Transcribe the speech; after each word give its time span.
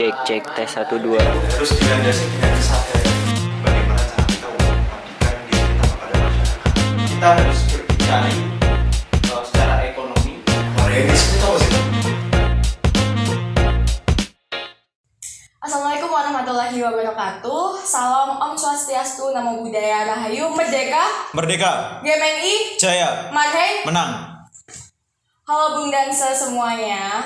Cek 0.00 0.16
cek 0.24 0.44
tes 0.56 0.64
satu 0.64 0.96
dua. 0.96 1.20
harus 1.20 1.76
dilandasi 1.76 2.24
dengan 2.32 2.56
kesadaran 2.56 3.20
bagaimana 3.60 4.00
cara 4.00 4.24
kita 4.24 4.46
untuk 4.48 4.64
mengabdikan 4.64 5.34
diri 5.44 5.60
kita 5.60 5.84
kepada 5.84 6.16
masyarakat. 6.16 7.04
Kita 7.04 7.26
harus 7.36 7.58
berbicara 7.68 8.30
uh, 9.28 9.42
secara 9.44 9.74
ekonomi. 9.84 10.32
Morenis 10.80 11.20
itu 11.20 11.44
apa 11.44 11.58
sih? 11.60 11.72
Assalamualaikum 15.60 16.08
warahmatullahi 16.08 16.78
wabarakatuh 16.80 17.84
Salam 17.84 18.40
Om 18.40 18.56
Swastiastu, 18.56 19.36
Namo 19.36 19.60
Buddhaya, 19.60 20.08
Rahayu, 20.08 20.48
Merdeka, 20.56 21.04
Merdeka, 21.36 22.00
GMNI, 22.00 22.80
Jaya, 22.80 23.28
Marhei 23.36 23.84
menang. 23.84 24.48
Halo 25.44 25.76
Bung 25.76 25.92
Dansa 25.92 26.32
semuanya 26.32 27.20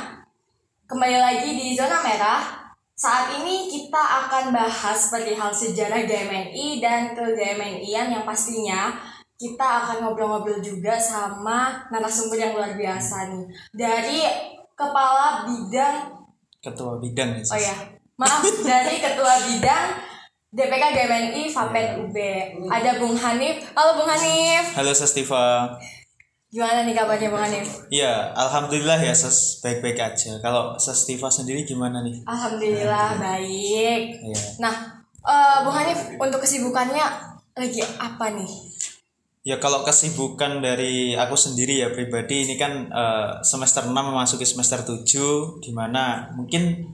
Kembali 0.90 1.22
lagi 1.22 1.54
di 1.54 1.78
Zona 1.78 2.02
Merah 2.02 2.63
Saat 2.94 3.42
ini 3.42 3.66
kita 3.66 3.98
akan 3.98 4.54
bahas 4.54 5.10
perihal 5.10 5.50
sejarah 5.50 6.06
GMNI 6.06 6.78
dan 6.78 7.10
ke 7.10 7.26
GMNI-an 7.34 8.06
yang 8.14 8.22
pastinya 8.22 8.94
kita 9.34 9.66
akan 9.82 10.06
ngobrol-ngobrol 10.06 10.62
juga 10.62 10.94
sama 10.94 11.90
narasumber 11.90 12.38
yang 12.38 12.54
luar 12.54 12.78
biasa 12.78 13.34
nih 13.34 13.44
Dari 13.74 14.22
Kepala 14.78 15.42
Bidang 15.42 16.22
Ketua 16.62 16.96
bidang 17.02 17.34
ya. 17.34 17.44
Oh 17.50 17.60
ya, 17.60 17.76
maaf 18.14 18.46
dari 18.62 18.96
Ketua 19.02 19.42
Bidang 19.42 19.86
DPK 20.54 20.84
GMNI 20.94 21.42
Fapen 21.50 21.86
UB. 22.06 22.16
Ada 22.70 23.02
Bung 23.02 23.18
Hanif. 23.18 23.74
Halo 23.74 23.98
Bung 23.98 24.06
Hanif. 24.06 24.70
Halo 24.78 24.94
Sestiva. 24.94 25.74
Gimana 26.54 26.86
nih 26.86 26.94
kabarnya 26.94 27.34
Bung 27.34 27.42
Hanif? 27.42 27.66
Iya, 27.90 28.30
alhamdulillah 28.30 29.02
ya 29.02 29.10
Ses 29.10 29.58
baik-baik 29.58 29.98
aja. 29.98 30.38
Kalau 30.38 30.78
Sestiva 30.78 31.26
sendiri 31.26 31.66
gimana 31.66 31.98
nih? 32.06 32.22
Alhamdulillah 32.22 33.18
baik. 33.18 34.22
Iya. 34.22 34.40
Nah, 34.62 35.02
eh, 35.26 35.56
Bung 35.66 35.74
Hanif 35.74 36.14
untuk 36.14 36.38
kesibukannya 36.38 37.02
lagi 37.58 37.82
apa 37.98 38.38
nih? 38.38 38.46
Ya 39.42 39.58
kalau 39.58 39.82
kesibukan 39.82 40.62
dari 40.62 41.18
aku 41.18 41.34
sendiri 41.34 41.82
ya 41.82 41.90
pribadi 41.90 42.46
ini 42.46 42.54
kan 42.54 42.86
eh, 42.86 43.30
semester 43.42 43.90
6 43.90 43.90
memasuki 43.90 44.46
semester 44.46 44.86
7 44.86 45.58
di 45.58 45.74
mana 45.74 46.30
mungkin 46.38 46.86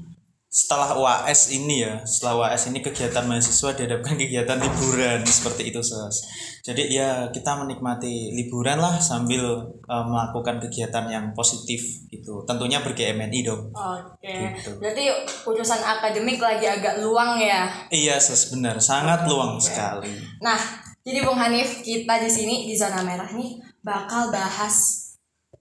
setelah 0.50 0.98
UAS 0.98 1.54
ini 1.54 1.86
ya, 1.86 2.02
setelah 2.02 2.42
UAS 2.42 2.74
ini 2.74 2.82
kegiatan 2.82 3.22
mahasiswa 3.22 3.70
dihadapkan 3.70 4.18
kegiatan 4.18 4.58
liburan 4.58 5.22
seperti 5.22 5.70
itu 5.70 5.78
Ses. 5.78 6.26
Jadi 6.66 6.90
ya 6.90 7.30
kita 7.30 7.54
menikmati 7.54 8.34
liburan 8.34 8.82
lah 8.82 8.98
sambil 8.98 9.62
eh, 9.86 10.04
melakukan 10.10 10.58
kegiatan 10.58 11.06
yang 11.06 11.30
positif 11.38 11.78
gitu. 12.10 12.42
Tentunya 12.50 12.82
ber-GMNI 12.82 13.40
dong. 13.46 13.70
Oke. 13.70 14.26
Gitu. 14.58 14.74
Berarti 14.82 15.04
urusan 15.46 15.80
akademik 15.86 16.42
lagi 16.42 16.66
agak 16.66 16.98
luang 16.98 17.38
ya. 17.38 17.70
Iya, 17.86 18.18
Ses, 18.18 18.50
benar. 18.50 18.82
Sangat 18.82 19.30
luang 19.30 19.54
sekali. 19.62 20.10
Nah, 20.42 20.58
jadi 21.06 21.22
Bung 21.22 21.38
Hanif 21.38 21.86
kita 21.86 22.18
di 22.18 22.26
sini 22.26 22.66
di 22.66 22.74
zona 22.74 23.06
merah 23.06 23.30
nih 23.30 23.54
bakal 23.86 24.34
bahas 24.34 24.98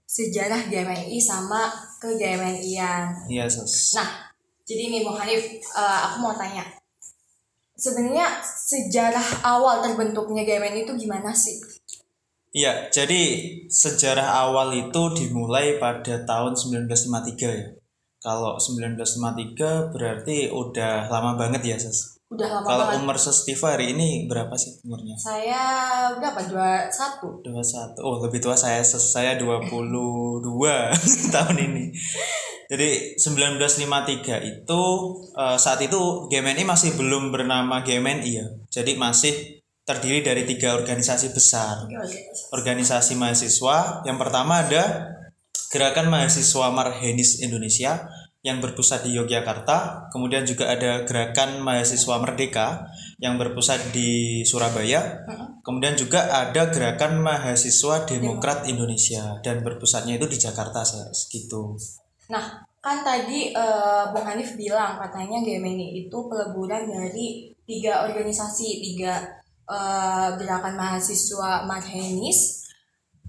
sejarah 0.09 0.65
GMNI 0.65 1.21
sama 1.21 1.69
ke 2.01 2.17
GMNI-an. 2.17 3.29
Iya, 3.29 3.45
Ses. 3.45 3.93
Nah, 3.93 4.28
jadi 4.69 4.93
nih 4.93 5.01
Bung 5.01 5.17
Hanif, 5.17 5.41
eh, 5.57 5.99
aku 6.05 6.21
mau 6.21 6.37
tanya. 6.37 6.61
Sebenarnya 7.73 8.37
sejarah 8.45 9.41
awal 9.41 9.81
terbentuknya 9.81 10.45
GMNI 10.45 10.85
itu 10.85 10.93
gimana 10.93 11.33
sih? 11.33 11.57
Iya, 12.53 12.89
jadi 12.93 13.21
sejarah 13.65 14.45
awal 14.45 14.73
itu 14.77 15.01
dimulai 15.17 15.81
pada 15.81 16.21
tahun 16.21 16.53
1953 16.53 17.49
ya. 17.49 17.67
Kalau 18.19 18.59
1953 18.59 19.95
berarti 19.95 20.51
udah 20.51 21.07
lama 21.07 21.39
banget 21.39 21.61
ya, 21.63 21.77
Ses. 21.79 22.19
Udah 22.29 22.59
lama 22.59 22.67
Kalau 22.67 22.85
banget. 22.89 22.99
umur 23.01 23.17
Sestiva 23.17 23.73
hari 23.73 23.95
ini 23.95 24.27
berapa 24.29 24.53
sih 24.53 24.75
umurnya? 24.85 25.15
Saya 25.17 25.63
berapa? 26.19 26.45
Dua 26.45 26.69
satu. 26.91 27.41
21. 27.41 28.01
Oh, 28.03 28.19
lebih 28.21 28.43
tua 28.43 28.53
saya, 28.59 28.83
Ses. 28.83 29.01
Saya 29.01 29.39
22 29.39 30.43
tahun 31.33 31.57
ini. 31.57 31.89
Jadi 32.69 33.17
1953 33.17 34.45
itu 34.45 34.81
eh, 35.33 35.57
saat 35.57 35.81
itu 35.81 36.29
GMNI 36.29 36.63
masih 36.69 36.93
belum 36.93 37.33
bernama 37.33 37.81
GMNI 37.81 38.29
ya. 38.29 38.45
Jadi 38.69 38.93
masih 38.93 39.59
terdiri 39.89 40.21
dari 40.21 40.45
tiga 40.45 40.77
organisasi 40.77 41.33
besar. 41.33 41.89
Organisasi 42.53 43.17
mahasiswa 43.17 44.05
yang 44.05 44.21
pertama 44.21 44.61
ada 44.61 45.17
Gerakan 45.69 46.09
Mahasiswa 46.09 46.73
Marhenis 46.73 47.45
Indonesia 47.45 48.09
yang 48.41 48.57
berpusat 48.57 49.05
di 49.05 49.13
Yogyakarta, 49.13 50.09
kemudian 50.09 50.41
juga 50.47 50.71
ada 50.71 51.05
Gerakan 51.05 51.61
Mahasiswa 51.61 52.15
Merdeka 52.17 52.89
yang 53.21 53.37
berpusat 53.37 53.93
di 53.93 54.41
Surabaya, 54.47 55.27
kemudian 55.61 55.93
juga 55.93 56.25
ada 56.31 56.73
Gerakan 56.73 57.21
Mahasiswa 57.21 58.07
Demokrat 58.09 58.65
Indonesia 58.65 59.37
dan 59.45 59.61
berpusatnya 59.61 60.17
itu 60.17 60.25
di 60.25 60.41
Jakarta 60.41 60.81
Ses. 60.81 61.29
Nah, 62.29 62.61
kan 62.79 63.03
tadi 63.03 63.51
eh, 63.51 64.03
Bung 64.13 64.25
Hanif 64.25 64.55
bilang 64.55 64.95
katanya 65.01 65.43
GMNI 65.43 66.07
itu 66.07 66.17
peleburan 66.29 66.87
dari 66.87 67.51
tiga 67.65 68.05
organisasi, 68.07 68.81
tiga 68.85 69.25
eh, 69.67 70.29
gerakan 70.37 70.77
mahasiswa 70.77 71.65
Marhenis, 71.65 72.59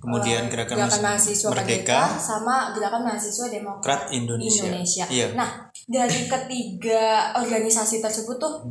Kemudian 0.00 0.48
eh, 0.48 0.50
Gerakan, 0.56 0.88
mahasiswa 1.04 1.48
Merdeka, 1.52 2.16
sama 2.16 2.72
gerakan 2.72 3.04
mahasiswa 3.04 3.52
Demokrat 3.52 4.08
Indonesia. 4.08 4.64
Indonesia. 4.64 5.04
Iya. 5.12 5.36
Nah, 5.36 5.68
dari 5.84 6.24
ketiga 6.24 7.36
organisasi 7.36 8.00
tersebut 8.00 8.40
tuh, 8.40 8.64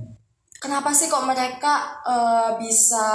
kenapa 0.57 0.89
sih 0.89 1.05
kok 1.05 1.29
mereka 1.29 2.01
eh, 2.01 2.51
bisa 2.57 3.05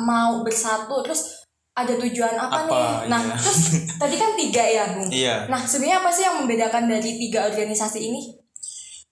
mau 0.00 0.40
bersatu? 0.40 1.04
Terus 1.04 1.43
ada 1.74 1.94
tujuan 1.98 2.34
apa, 2.38 2.70
Apa, 2.70 2.70
nih? 2.70 3.10
Nah, 3.10 3.20
iya. 3.20 3.34
terus 3.34 3.60
tadi 4.02 4.14
kan 4.14 4.30
tiga 4.38 4.62
ya, 4.62 4.84
Bung. 4.94 5.10
Iya. 5.10 5.36
Nah, 5.50 5.60
sebenarnya 5.66 5.98
apa 6.06 6.10
sih 6.14 6.22
yang 6.22 6.36
membedakan 6.42 6.86
dari 6.86 7.10
tiga 7.18 7.50
organisasi 7.50 7.98
ini? 7.98 8.22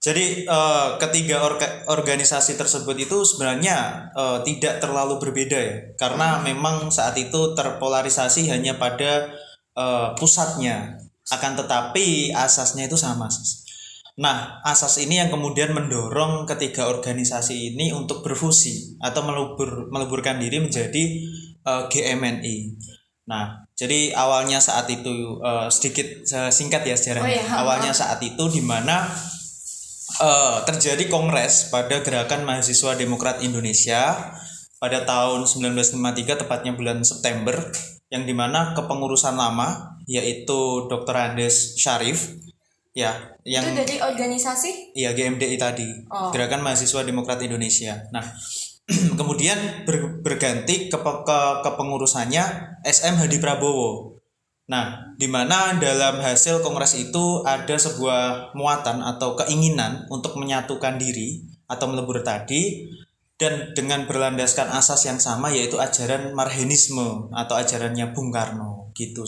Jadi 0.02 0.46
eh, 0.46 0.88
ketiga 0.98 1.46
orga- 1.46 1.86
organisasi 1.86 2.58
tersebut 2.58 2.94
itu 2.98 3.22
sebenarnya 3.22 4.10
eh, 4.14 4.38
tidak 4.46 4.82
terlalu 4.82 5.18
berbeda 5.18 5.58
ya, 5.58 5.76
karena 5.98 6.42
memang 6.42 6.90
saat 6.90 7.14
itu 7.18 7.54
terpolarisasi 7.54 8.50
hanya 8.50 8.78
pada 8.78 9.30
eh, 9.74 10.08
pusatnya. 10.18 10.98
Akan 11.30 11.54
tetapi 11.54 12.34
asasnya 12.34 12.90
itu 12.90 12.98
sama. 12.98 13.30
Nah, 14.18 14.58
asas 14.66 14.98
ini 15.00 15.22
yang 15.22 15.30
kemudian 15.30 15.70
mendorong 15.72 16.44
ketiga 16.50 16.90
organisasi 16.90 17.72
ini 17.72 17.94
untuk 17.94 18.26
berfusi 18.26 18.98
atau 18.98 19.22
melebur 19.24 19.88
meleburkan 19.88 20.36
diri 20.42 20.60
menjadi 20.60 21.02
eh, 21.66 21.82
GMNI. 21.90 22.56
Nah, 23.22 23.62
jadi 23.78 24.12
awalnya 24.14 24.58
saat 24.58 24.90
itu 24.90 25.38
eh, 25.42 25.68
sedikit 25.70 26.06
eh, 26.22 26.50
singkat 26.50 26.82
ya 26.86 26.94
sejarahnya. 26.98 27.26
Oh 27.26 27.32
iya, 27.32 27.44
awalnya 27.58 27.92
saat 27.94 28.18
itu 28.22 28.44
di 28.50 28.62
mana 28.62 29.06
eh, 30.20 30.56
terjadi 30.66 31.06
kongres 31.08 31.70
pada 31.70 32.02
Gerakan 32.02 32.44
Mahasiswa 32.44 32.98
Demokrat 32.98 33.40
Indonesia 33.40 34.34
pada 34.82 35.06
tahun 35.06 35.46
1953 35.46 36.42
tepatnya 36.42 36.74
bulan 36.74 37.06
September 37.06 37.54
yang 38.10 38.26
di 38.26 38.34
mana 38.34 38.74
kepengurusan 38.74 39.38
lama 39.38 39.96
yaitu 40.10 40.90
Dr. 40.90 41.14
Andes 41.14 41.78
Syarif 41.78 42.34
ya 42.92 43.14
yang 43.46 43.62
Itu 43.62 43.78
dari 43.78 43.96
organisasi? 44.02 44.92
Iya 44.92 45.14
GMDI 45.14 45.56
tadi 45.56 45.88
Oh. 46.12 46.34
Gerakan 46.34 46.60
Mahasiswa 46.66 47.06
Demokrat 47.06 47.40
Indonesia. 47.40 47.96
Nah 48.10 48.26
kemudian 49.18 49.86
ber- 49.86 50.20
berganti 50.22 50.90
ke, 50.90 50.98
ke 50.98 51.38
kepengurusannya 51.62 52.44
SM 52.82 53.14
Hadi 53.18 53.38
Prabowo. 53.38 54.18
Nah 54.70 55.14
di 55.18 55.26
mana 55.26 55.76
dalam 55.78 56.22
hasil 56.22 56.62
kongres 56.62 56.94
itu 56.94 57.42
ada 57.46 57.74
sebuah 57.74 58.54
muatan 58.54 59.02
atau 59.02 59.34
keinginan 59.38 60.06
untuk 60.08 60.38
menyatukan 60.38 60.96
diri 60.96 61.42
atau 61.66 61.90
melebur 61.90 62.22
tadi 62.22 62.88
dan 63.40 63.74
dengan 63.74 64.06
berlandaskan 64.06 64.70
asas 64.70 65.02
yang 65.02 65.18
sama 65.18 65.50
yaitu 65.50 65.82
ajaran 65.82 66.30
Marhenisme 66.30 67.26
atau 67.34 67.54
ajarannya 67.58 68.14
Bung 68.14 68.30
Karno 68.30 68.94
gitu. 68.94 69.26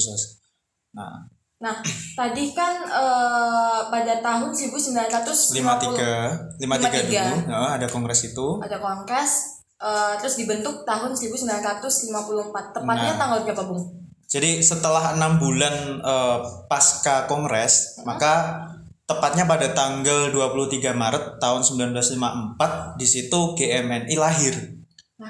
Nah 0.94 1.33
Nah, 1.64 1.80
tadi 2.12 2.52
kan 2.52 2.84
eh, 2.84 3.80
pada 3.88 4.14
tahun 4.20 4.52
1950 4.52 5.56
53 5.56 6.60
53 6.60 6.60
dulu 6.60 7.36
nah, 7.48 7.72
ada 7.80 7.88
kongres 7.88 8.20
itu 8.28 8.60
ada 8.60 8.76
kongres 8.76 9.64
eh, 9.80 10.12
terus 10.20 10.36
dibentuk 10.36 10.84
tahun 10.84 11.16
1954. 11.16 12.76
Tepatnya 12.76 13.12
Nah. 13.16 13.18
tanggal 13.18 13.38
berapa, 13.48 13.64
Bung? 13.64 13.80
Jadi 14.28 14.60
setelah 14.60 15.16
enam 15.16 15.40
bulan 15.40 16.04
eh, 16.04 16.38
pasca 16.68 17.24
kongres, 17.24 18.04
maka 18.04 18.64
tepatnya 19.08 19.48
pada 19.48 19.72
tanggal 19.72 20.32
23 20.32 20.92
Maret 20.92 21.40
tahun 21.40 21.60
1954 21.64 23.00
di 23.00 23.06
situ 23.08 23.56
GMNI 23.56 24.16
lahir 24.20 24.54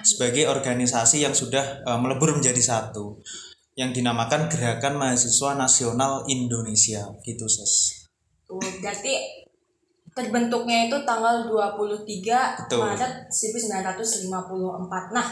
sebagai 0.03 0.51
organisasi 0.51 1.23
yang 1.23 1.35
sudah 1.37 1.85
eh, 1.85 1.99
melebur 1.99 2.35
menjadi 2.35 2.59
satu. 2.59 3.23
Yang 3.75 3.91
dinamakan 3.91 4.47
Gerakan 4.47 4.95
Mahasiswa 4.99 5.59
Nasional 5.59 6.23
Indonesia 6.31 7.11
gitu 7.27 7.47
ses 7.51 8.07
Tuh, 8.47 8.61
berarti 8.79 9.45
terbentuknya 10.15 10.87
itu 10.87 10.97
tanggal 11.03 11.43
23 11.51 12.07
Betul. 12.65 12.87
Maret 12.87 13.15
1954. 13.35 14.31
Nah, 15.11 15.29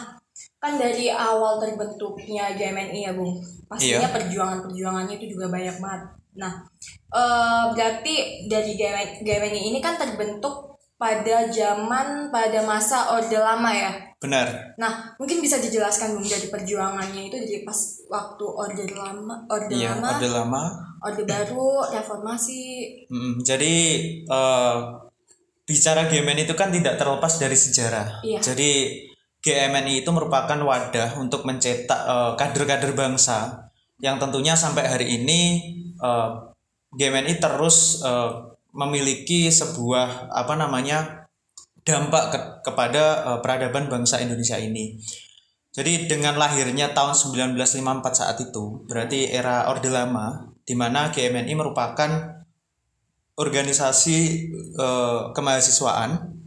kan 0.58 0.72
dari 0.74 1.06
awal 1.06 1.62
terbentuknya 1.62 2.50
GMNI 2.58 3.00
ya, 3.06 3.12
Bung. 3.14 3.38
Pastinya 3.70 4.10
Iya. 4.10 4.14
perjuangan-perjuangannya 4.16 5.14
itu 5.22 5.38
juga 5.38 5.54
banyak 5.54 5.76
banget. 5.78 6.02
Nah, 6.34 6.52
eh, 7.14 7.64
berarti 7.76 8.14
dari 8.50 8.74
GMN 8.74 9.22
GMNI 9.22 9.60
ini 9.70 9.78
kan 9.78 9.94
terbentuk 10.00 10.71
pada 11.02 11.50
zaman 11.50 12.30
pada 12.30 12.62
masa 12.62 13.18
Orde 13.18 13.34
Lama 13.34 13.74
ya. 13.74 13.90
Benar. 14.22 14.78
Nah, 14.78 15.10
mungkin 15.18 15.42
bisa 15.42 15.58
dijelaskan 15.58 16.14
Bung 16.14 16.22
dari 16.22 16.46
perjuangannya 16.46 17.26
itu 17.26 17.42
dari 17.42 17.66
pas 17.66 18.06
waktu 18.06 18.46
Orde 18.46 18.86
Lama, 18.94 19.42
Orde 19.50 19.74
Iya, 19.74 19.98
Lama, 19.98 20.06
Orde 20.14 20.28
Lama. 20.30 20.62
Orde 21.02 21.24
Baru, 21.26 21.82
Reformasi. 21.90 22.62
Mm, 23.10 23.42
jadi 23.42 23.74
eh, 24.22 24.76
bicara 25.66 26.06
GMN 26.06 26.46
itu 26.46 26.54
kan 26.54 26.70
tidak 26.70 26.94
terlepas 26.94 27.34
dari 27.34 27.58
sejarah. 27.58 28.22
Iya. 28.22 28.38
Jadi 28.38 29.02
GMNI 29.42 30.06
itu 30.06 30.10
merupakan 30.14 30.54
wadah 30.62 31.18
untuk 31.18 31.42
mencetak 31.42 32.00
eh, 32.06 32.32
kader-kader 32.38 32.94
bangsa 32.94 33.66
yang 33.98 34.22
tentunya 34.22 34.54
sampai 34.54 34.86
hari 34.86 35.18
ini 35.18 35.40
eh, 35.98 36.30
GMNI 36.94 37.42
terus 37.42 38.06
eh, 38.06 38.51
memiliki 38.72 39.52
sebuah 39.52 40.32
apa 40.32 40.56
namanya 40.56 41.28
dampak 41.84 42.24
ke- 42.32 42.52
kepada 42.66 43.04
eh, 43.28 43.38
peradaban 43.44 43.92
bangsa 43.92 44.18
Indonesia 44.18 44.56
ini. 44.58 44.98
Jadi 45.72 46.04
dengan 46.04 46.36
lahirnya 46.36 46.92
tahun 46.92 47.16
1954 47.16 48.12
saat 48.12 48.36
itu, 48.44 48.84
berarti 48.84 49.32
era 49.32 49.72
Orde 49.72 49.88
Lama, 49.88 50.52
di 50.68 50.76
mana 50.76 51.08
GMNI 51.08 51.52
merupakan 51.56 52.10
organisasi 53.36 54.18
eh, 54.76 55.20
kemahasiswaan 55.32 56.40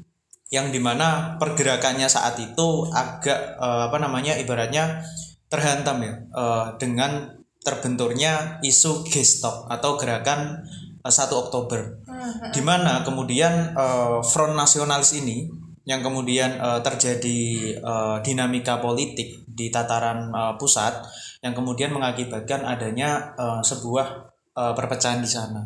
yang 0.54 0.70
di 0.70 0.78
mana 0.78 1.36
pergerakannya 1.42 2.06
saat 2.06 2.38
itu 2.38 2.86
agak 2.94 3.58
eh, 3.58 3.82
apa 3.90 3.98
namanya 3.98 4.38
ibaratnya 4.38 5.02
terhantam 5.50 6.06
ya 6.06 6.14
eh, 6.22 6.66
dengan 6.78 7.34
terbenturnya 7.66 8.62
isu 8.62 9.10
Gestok 9.10 9.66
atau 9.74 9.98
gerakan 9.98 10.62
1 11.06 11.30
Oktober. 11.32 12.02
Di 12.50 12.62
mana 12.66 13.06
kemudian 13.06 13.78
eh, 13.78 14.20
front 14.26 14.58
nasionalis 14.58 15.14
ini 15.22 15.46
yang 15.86 16.02
kemudian 16.02 16.58
eh, 16.58 16.82
terjadi 16.82 17.42
eh, 17.78 18.18
dinamika 18.26 18.82
politik 18.82 19.46
di 19.46 19.70
tataran 19.70 20.34
eh, 20.34 20.54
pusat 20.58 21.06
yang 21.46 21.54
kemudian 21.54 21.94
mengakibatkan 21.94 22.66
adanya 22.66 23.38
eh, 23.38 23.62
sebuah 23.62 24.34
eh, 24.58 24.74
perpecahan 24.74 25.22
di 25.22 25.30
sana. 25.30 25.62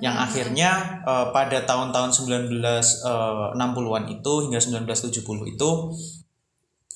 Yang 0.00 0.16
akhirnya 0.16 0.70
eh, 1.04 1.26
pada 1.28 1.60
tahun-tahun 1.68 2.10
1960-an 2.24 4.04
itu 4.08 4.32
hingga 4.48 4.60
1970 4.64 5.52
itu 5.52 5.70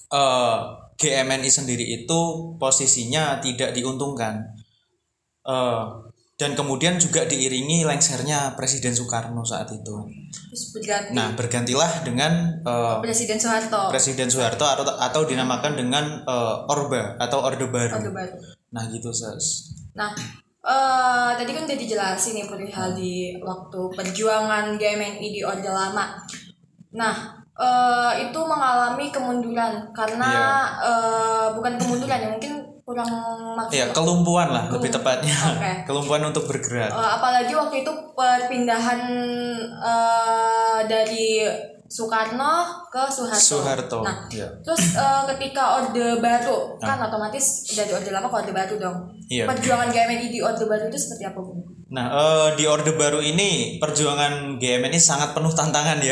eh, 0.08 0.58
GMNI 0.94 1.50
sendiri 1.50 1.84
itu 1.84 2.20
posisinya 2.56 3.44
tidak 3.44 3.76
diuntungkan. 3.76 4.40
Eh, 5.44 5.84
dan 6.34 6.58
kemudian 6.58 6.98
juga 6.98 7.22
diiringi 7.30 7.86
lengsernya 7.86 8.58
Presiden 8.58 8.90
Soekarno 8.90 9.46
saat 9.46 9.70
itu. 9.70 9.94
Berganti 10.74 11.14
Nah 11.14 11.30
bergantilah 11.38 12.02
dengan 12.02 12.58
eh, 12.58 12.96
Presiden 12.98 13.38
Soeharto. 13.38 13.94
Presiden 13.94 14.26
Soeharto 14.26 14.66
atau 14.66 14.82
atau 14.98 15.22
dinamakan 15.22 15.78
dengan 15.78 16.26
eh, 16.26 16.56
Orba 16.74 17.14
atau 17.22 17.38
Orde 17.46 17.70
Baru. 17.70 18.02
Orde 18.02 18.10
Baru. 18.10 18.36
Nah 18.74 18.82
gitu 18.90 19.14
ses. 19.14 19.70
Nah, 19.94 20.10
eh 20.66 21.30
tadi 21.38 21.54
kan 21.54 21.70
udah 21.70 21.78
dijelasin 21.78 22.34
nih 22.42 22.46
perihal 22.50 22.98
di 22.98 23.38
waktu 23.38 23.80
perjuangan 23.94 24.74
GMNI 24.74 25.28
di 25.30 25.40
Orde 25.46 25.70
Lama. 25.70 26.18
Nah, 26.98 27.14
eh 27.54 28.12
itu 28.26 28.40
mengalami 28.42 29.06
kemunduran 29.14 29.94
karena 29.94 30.66
eh 30.82 31.46
bukan 31.54 31.78
kemunduran 31.78 32.18
ya 32.18 32.30
mungkin 32.34 32.73
kurang 32.84 33.08
maksud. 33.56 33.74
Ya 33.80 33.88
kelumpuhan 33.90 34.52
lah 34.52 34.68
lebih 34.68 34.92
tepatnya. 34.92 35.32
Oke. 35.32 35.72
kelumpuhan 35.88 36.22
untuk 36.28 36.44
bergerak. 36.44 36.92
Eh, 36.92 37.10
apalagi 37.16 37.52
waktu 37.56 37.80
itu 37.80 37.92
perpindahan 38.12 39.00
eh 39.80 40.78
dari 40.84 41.48
Soekarno 41.94 42.66
ke 42.90 43.06
Soeharto. 43.06 43.38
Soeharto. 43.38 43.98
Nah, 44.02 44.26
ya. 44.26 44.50
terus 44.66 44.98
eh, 44.98 45.22
ketika 45.30 45.78
Orde 45.78 46.18
Baru 46.18 46.74
kan 46.82 46.98
otomatis 46.98 47.70
dari 47.70 47.94
Orde 47.94 48.10
Lama 48.10 48.26
ke 48.26 48.34
Orde 48.42 48.50
Baru 48.50 48.74
dong. 48.82 48.98
Iya. 49.30 49.46
Perjuangan 49.46 49.94
GMNI 49.94 50.26
di 50.26 50.42
Orde 50.42 50.66
Baru 50.66 50.90
itu 50.90 50.98
seperti 50.98 51.30
apa, 51.30 51.38
Bung? 51.38 51.62
Nah, 51.94 52.10
eh, 52.10 52.48
di 52.58 52.66
Orde 52.66 52.98
Baru 52.98 53.22
ini 53.22 53.78
perjuangan 53.78 54.58
GM 54.58 54.90
ini 54.90 54.98
sangat 54.98 55.38
penuh 55.38 55.54
tantangan 55.54 56.02
ya. 56.02 56.10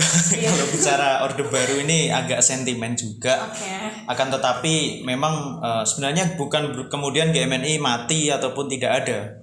Kalau 0.54 0.66
bicara 0.70 1.26
Orde 1.26 1.42
Baru 1.50 1.74
ini 1.82 2.14
agak 2.14 2.38
sentimen 2.38 2.94
juga. 2.94 3.50
Oke. 3.50 4.06
Akan 4.06 4.30
tetapi 4.30 5.02
memang 5.02 5.58
eh, 5.58 5.82
sebenarnya 5.82 6.38
bukan 6.38 6.86
kemudian 6.86 7.34
GMNI 7.34 7.82
mati 7.82 8.30
ataupun 8.30 8.70
tidak 8.70 9.02
ada. 9.02 9.41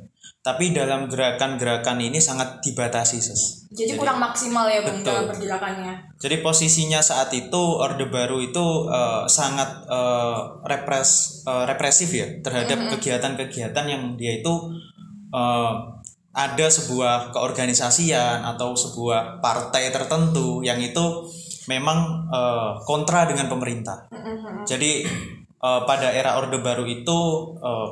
Tapi 0.49 0.73
dalam 0.73 1.05
gerakan-gerakan 1.05 2.01
ini 2.01 2.17
sangat 2.17 2.57
dibatasi, 2.65 3.21
Ses. 3.21 3.69
Jadi, 3.69 4.01
kurang 4.01 4.17
maksimal 4.17 4.65
ya 4.65 4.81
Bung 4.81 5.05
Betul. 5.05 5.13
dalam 5.13 5.25
pergerakannya. 5.29 5.93
Jadi 6.17 6.41
posisinya 6.41 7.05
saat 7.05 7.29
itu 7.37 7.61
Orde 7.77 8.09
Baru 8.09 8.41
itu 8.41 8.89
eh, 8.89 9.29
sangat 9.29 9.85
eh, 9.85 10.39
repres 10.65 11.45
eh, 11.45 11.63
represif 11.69 12.09
ya 12.09 12.25
terhadap 12.41 12.97
kegiatan-kegiatan 12.97 13.85
yang 13.85 14.17
dia 14.17 14.41
itu 14.41 14.73
eh, 15.29 15.73
ada 16.33 16.65
sebuah 16.65 17.29
keorganisasian 17.29 18.41
atau 18.41 18.73
sebuah 18.73 19.37
partai 19.37 19.93
tertentu 19.93 20.65
yang 20.65 20.81
itu 20.81 21.29
memang 21.69 22.25
eh, 22.33 22.71
kontra 22.89 23.29
dengan 23.29 23.53
pemerintah. 23.53 24.09
Jadi 24.65 25.05
eh, 25.45 25.81
pada 25.85 26.09
era 26.09 26.41
Orde 26.41 26.57
Baru 26.57 26.89
itu 26.89 27.19
eh, 27.61 27.89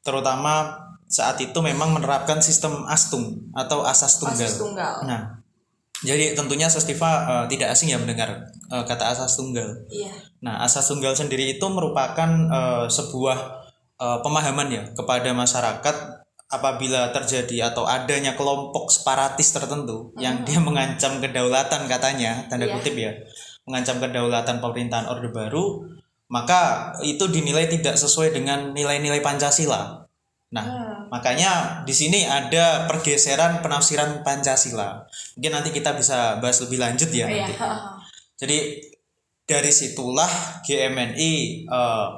terutama 0.00 0.87
saat 1.08 1.40
itu 1.40 1.56
memang 1.58 1.96
menerapkan 1.96 2.38
sistem 2.38 2.84
astung 2.86 3.48
atau 3.56 3.82
asas 3.82 4.20
tunggal. 4.20 4.44
Asas 4.44 4.60
tunggal. 4.60 4.94
Nah, 5.08 5.20
jadi 6.04 6.36
tentunya 6.36 6.68
Sestiva 6.68 7.10
eh, 7.26 7.44
tidak 7.50 7.72
asing 7.74 7.90
ya 7.90 7.98
mendengar 7.98 8.52
eh, 8.70 8.84
kata 8.84 9.16
asas 9.16 9.34
tunggal. 9.34 9.88
Iya. 9.88 10.12
Nah, 10.44 10.62
asas 10.62 10.86
tunggal 10.86 11.16
sendiri 11.16 11.56
itu 11.56 11.66
merupakan 11.66 12.28
eh, 12.28 12.86
sebuah 12.86 13.38
eh, 13.98 14.18
pemahaman 14.22 14.68
ya 14.68 14.82
kepada 14.92 15.32
masyarakat 15.32 15.96
apabila 16.48 17.12
terjadi 17.12 17.68
atau 17.72 17.84
adanya 17.84 18.32
kelompok 18.32 18.88
separatis 18.88 19.52
tertentu 19.52 20.16
yang 20.16 20.48
dia 20.48 20.56
mengancam 20.56 21.20
kedaulatan 21.20 21.84
katanya 21.84 22.48
tanda 22.48 22.64
Iya. 22.64 22.72
kutip 22.72 22.96
ya 22.96 23.12
mengancam 23.68 24.00
kedaulatan 24.00 24.56
pemerintahan 24.56 25.12
Orde 25.12 25.28
Baru 25.28 25.84
maka 26.32 26.92
itu 27.04 27.24
dinilai 27.28 27.68
tidak 27.68 27.96
sesuai 27.96 28.32
dengan 28.32 28.72
nilai-nilai 28.72 29.20
Pancasila. 29.20 30.08
Nah, 30.48 30.64
Hmm. 30.64 30.97
Makanya 31.08 31.82
di 31.82 31.92
sini 31.92 32.24
ada 32.24 32.86
pergeseran 32.86 33.60
penafsiran 33.60 34.20
Pancasila. 34.22 35.02
Mungkin 35.36 35.52
nanti 35.52 35.70
kita 35.70 35.92
bisa 35.92 36.36
bahas 36.38 36.60
lebih 36.62 36.78
lanjut 36.78 37.08
ya 37.10 37.26
Iya. 37.26 37.48
nanti. 37.48 37.54
Jadi 38.40 38.58
dari 39.44 39.72
situlah 39.72 40.28
GMNI 40.62 41.32
eh, 41.64 42.08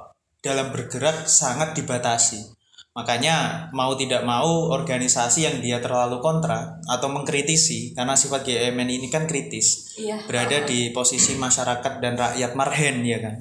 dalam 0.40 0.66
bergerak 0.70 1.25
sangat 1.25 1.73
dibatasi. 1.73 2.42
Makanya 2.90 3.70
mau 3.70 3.94
tidak 3.94 4.26
mau 4.26 4.66
organisasi 4.75 5.47
yang 5.47 5.56
dia 5.62 5.78
terlalu 5.78 6.18
kontra 6.18 6.82
atau 6.90 7.06
mengkritisi 7.06 7.94
karena 7.94 8.18
sifat 8.18 8.42
GMNI 8.42 8.99
ini 8.99 9.09
kan 9.09 9.30
kritis 9.30 9.94
Iya. 9.94 10.26
berada 10.26 10.66
di 10.66 10.90
posisi 10.90 11.38
masyarakat 11.38 12.02
dan 12.02 12.18
rakyat 12.18 12.52
marhen 12.59 13.06
ya 13.06 13.23
kan. 13.23 13.38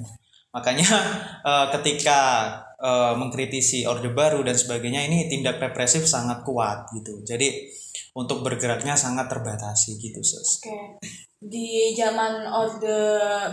Makanya 0.54 0.88
eh, 1.42 1.66
ketika 1.74 2.18
eh, 2.80 3.14
mengkritisi 3.14 3.84
Orde 3.84 4.10
Baru 4.10 4.40
dan 4.40 4.56
sebagainya 4.56 5.04
ini 5.04 5.28
tindak 5.28 5.60
represif 5.60 6.08
sangat 6.08 6.40
kuat 6.42 6.88
gitu. 6.96 7.20
Jadi 7.22 7.68
untuk 8.10 8.42
bergeraknya 8.42 8.98
sangat 8.98 9.30
terbatasi 9.30 9.94
gitu, 10.00 10.18
Sus. 10.24 10.58
Oke. 10.64 10.98
Di 11.40 11.94
zaman 11.96 12.44
Orde 12.48 12.98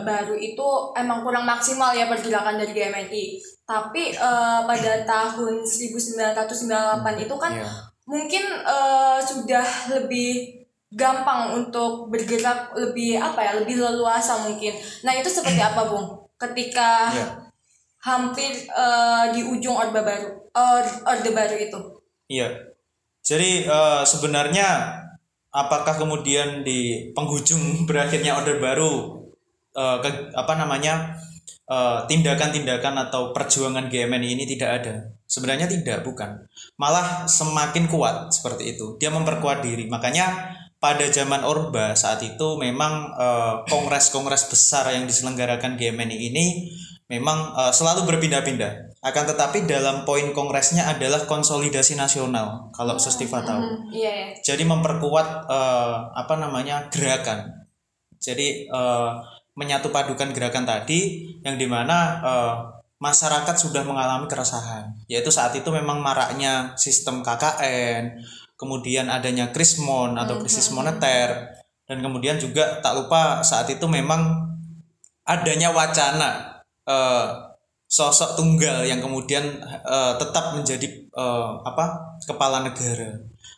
Baru 0.01 0.35
itu 0.35 0.67
emang 0.97 1.23
kurang 1.23 1.45
maksimal 1.45 1.93
ya 1.93 2.09
pergerakan 2.09 2.57
dari 2.57 2.73
GMNI. 2.73 3.25
Tapi 3.67 4.15
eh, 4.15 4.59
pada 4.63 4.93
tahun 5.03 5.61
1998 5.63 7.23
itu 7.27 7.35
kan 7.35 7.53
Iya. 7.53 7.67
mungkin 8.07 8.43
eh, 8.47 9.19
sudah 9.21 9.67
lebih 9.93 10.55
gampang 10.87 11.51
untuk 11.51 12.07
bergerak 12.07 12.71
lebih 12.73 13.19
apa 13.19 13.43
ya 13.43 13.51
lebih 13.59 13.75
leluasa 13.77 14.39
mungkin. 14.47 14.71
Nah 15.03 15.11
itu 15.13 15.27
seperti 15.27 15.59
apa 15.59 15.83
bung? 15.85 16.15
Ketika 16.39 17.11
Iya. 17.11 17.46
Hampir 18.07 18.55
eh, 18.71 19.25
di 19.35 19.43
ujung 19.43 19.75
orde 19.75 19.99
baru 19.99 20.29
Or- 20.55 20.99
orde 21.05 21.29
baru 21.35 21.55
itu. 21.59 21.79
Iya. 22.31 22.49
Jadi 23.21 23.67
eh, 23.67 24.03
sebenarnya 24.07 24.95
apakah 25.51 25.99
kemudian 25.99 26.63
di 26.63 27.11
penghujung 27.11 27.61
berakhirnya 27.89 28.39
Orde 28.39 28.57
Baru 28.63 29.19
eh, 29.75 29.97
ke- 29.99 30.31
apa 30.31 30.53
namanya 30.55 31.19
tindakan-tindakan 32.07 32.95
atau 33.11 33.35
perjuangan 33.35 33.91
GMNI 33.91 34.39
ini 34.39 34.47
tidak 34.47 34.69
ada? 34.79 34.95
Sebenarnya 35.27 35.67
tidak, 35.67 35.99
bukan. 36.07 36.47
Malah 36.79 37.27
semakin 37.27 37.91
kuat 37.91 38.31
seperti 38.31 38.79
itu. 38.79 38.95
Dia 38.95 39.11
memperkuat 39.11 39.67
diri. 39.67 39.83
Makanya 39.91 40.55
pada 40.79 41.03
zaman 41.11 41.43
Orba 41.43 41.91
saat 41.91 42.23
itu 42.23 42.55
memang 42.55 43.11
kongres-kongres 43.67 44.47
besar 44.47 44.95
yang 44.95 45.03
diselenggarakan 45.11 45.75
GMNI 45.75 46.17
ini 46.31 46.45
memang 47.07 47.55
eh, 47.55 47.73
selalu 47.73 48.07
berpindah-pindah. 48.07 48.99
Akan 49.03 49.23
tetapi 49.23 49.63
dalam 49.63 50.03
poin 50.03 50.31
kongresnya 50.35 50.91
adalah 50.91 51.23
konsolidasi 51.23 51.95
nasional 51.95 52.71
kalau 52.75 52.99
Sestiva 52.99 53.43
tahu. 53.43 53.63
Hmm, 53.63 53.79
iya 53.91 54.11
ya. 54.11 54.27
Jadi 54.53 54.63
memperkuat 54.67 55.27
eh, 55.47 55.95
apa 56.13 56.33
namanya 56.39 56.91
gerakan. 56.91 57.67
Jadi 58.19 58.67
eh, 58.67 59.11
menyatu 59.57 59.89
padukan 59.89 60.29
gerakan 60.35 60.67
tadi 60.67 61.33
yang 61.41 61.55
di 61.55 61.65
mana 61.65 61.97
eh, 62.21 62.55
masyarakat 62.99 63.55
sudah 63.55 63.87
mengalami 63.87 64.27
keresahan. 64.27 64.91
Yaitu 65.07 65.31
saat 65.31 65.55
itu 65.55 65.69
memang 65.69 66.01
maraknya 66.03 66.73
sistem 66.75 67.23
KKN, 67.23 68.19
kemudian 68.57 69.07
adanya 69.07 69.53
krismon 69.53 70.17
atau 70.17 70.41
krisis 70.41 70.73
moneter, 70.73 71.53
dan 71.85 71.97
kemudian 72.01 72.41
juga 72.41 72.81
tak 72.81 72.97
lupa 72.97 73.45
saat 73.45 73.69
itu 73.69 73.85
memang 73.85 74.49
adanya 75.23 75.69
wacana 75.69 76.56
eh, 76.87 77.27
sosok 77.85 78.35
tunggal 78.35 78.83
yang 78.83 78.99
kemudian 78.99 79.43
eh, 79.63 80.13
tetap 80.17 80.51
menjadi 80.53 80.87
eh, 81.07 81.49
apa 81.61 81.85
kepala 82.23 82.63
negara 82.63 83.15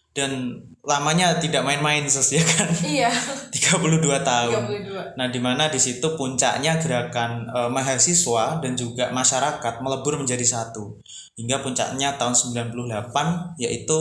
dan 0.09 0.57
lamanya 0.81 1.37
tidak 1.37 1.61
main-main 1.61 2.01
ses 2.05 2.33
ya 2.33 2.41
kan 2.43 2.65
Iya. 2.81 3.09
32 3.53 4.01
tahun 4.19 4.61
32. 4.65 5.15
nah 5.15 5.27
di 5.27 5.37
mana 5.37 5.69
di 5.69 5.77
situ 5.77 6.03
puncaknya 6.13 6.77
gerakan 6.77 7.45
eh, 7.47 7.69
mahasiswa 7.69 8.57
dan 8.59 8.73
juga 8.73 9.09
masyarakat 9.09 9.73
melebur 9.79 10.17
menjadi 10.17 10.43
satu 10.43 10.97
hingga 11.37 11.61
puncaknya 11.61 12.17
tahun 12.17 12.33
98 12.33 13.57
yaitu 13.57 13.99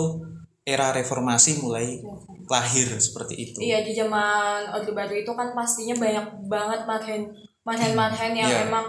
era 0.64 0.92
reformasi 0.92 1.60
mulai 1.60 2.00
lahir 2.46 2.88
seperti 2.98 3.34
itu 3.38 3.58
Iya 3.60 3.80
di 3.80 3.92
zaman 3.92 4.68
Orde 4.70 4.92
Baru 4.92 5.12
itu 5.12 5.32
kan 5.32 5.52
pastinya 5.52 5.94
banyak 5.94 6.26
banget 6.44 6.80
marhen 6.84 7.22
marhen 7.62 7.92
marhen 7.92 8.32
yang 8.32 8.48
Iya. 8.48 8.64
emang 8.64 8.84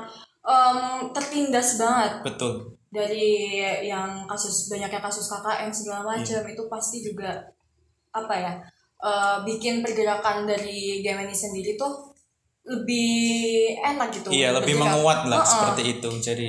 em, 0.49 0.77
tertindas 1.11 1.77
banget 1.77 2.25
betul 2.25 2.73
dari 2.89 3.61
yang 3.85 4.25
kasus 4.25 4.65
banyaknya 4.65 4.97
kasus 4.97 5.29
KKN 5.29 5.69
segala 5.69 6.01
macam 6.09 6.41
Iya. 6.41 6.49
itu 6.49 6.63
pasti 6.65 6.97
juga 6.99 7.37
apa 8.09 8.33
ya 8.33 8.53
eh, 8.99 9.37
bikin 9.45 9.79
pergerakan 9.79 10.43
dari 10.43 10.99
Gemini 10.99 11.31
sendiri 11.31 11.77
tuh 11.77 12.09
lebih 12.65 13.09
enak 13.79 14.09
gitu 14.11 14.29
iya 14.29 14.49
lebih 14.51 14.73
bergerak. 14.73 14.93
menguat 14.95 15.19
lah 15.25 15.39
Heeh. 15.39 15.49
seperti 15.49 15.83
itu 15.95 16.09
jadi 16.19 16.47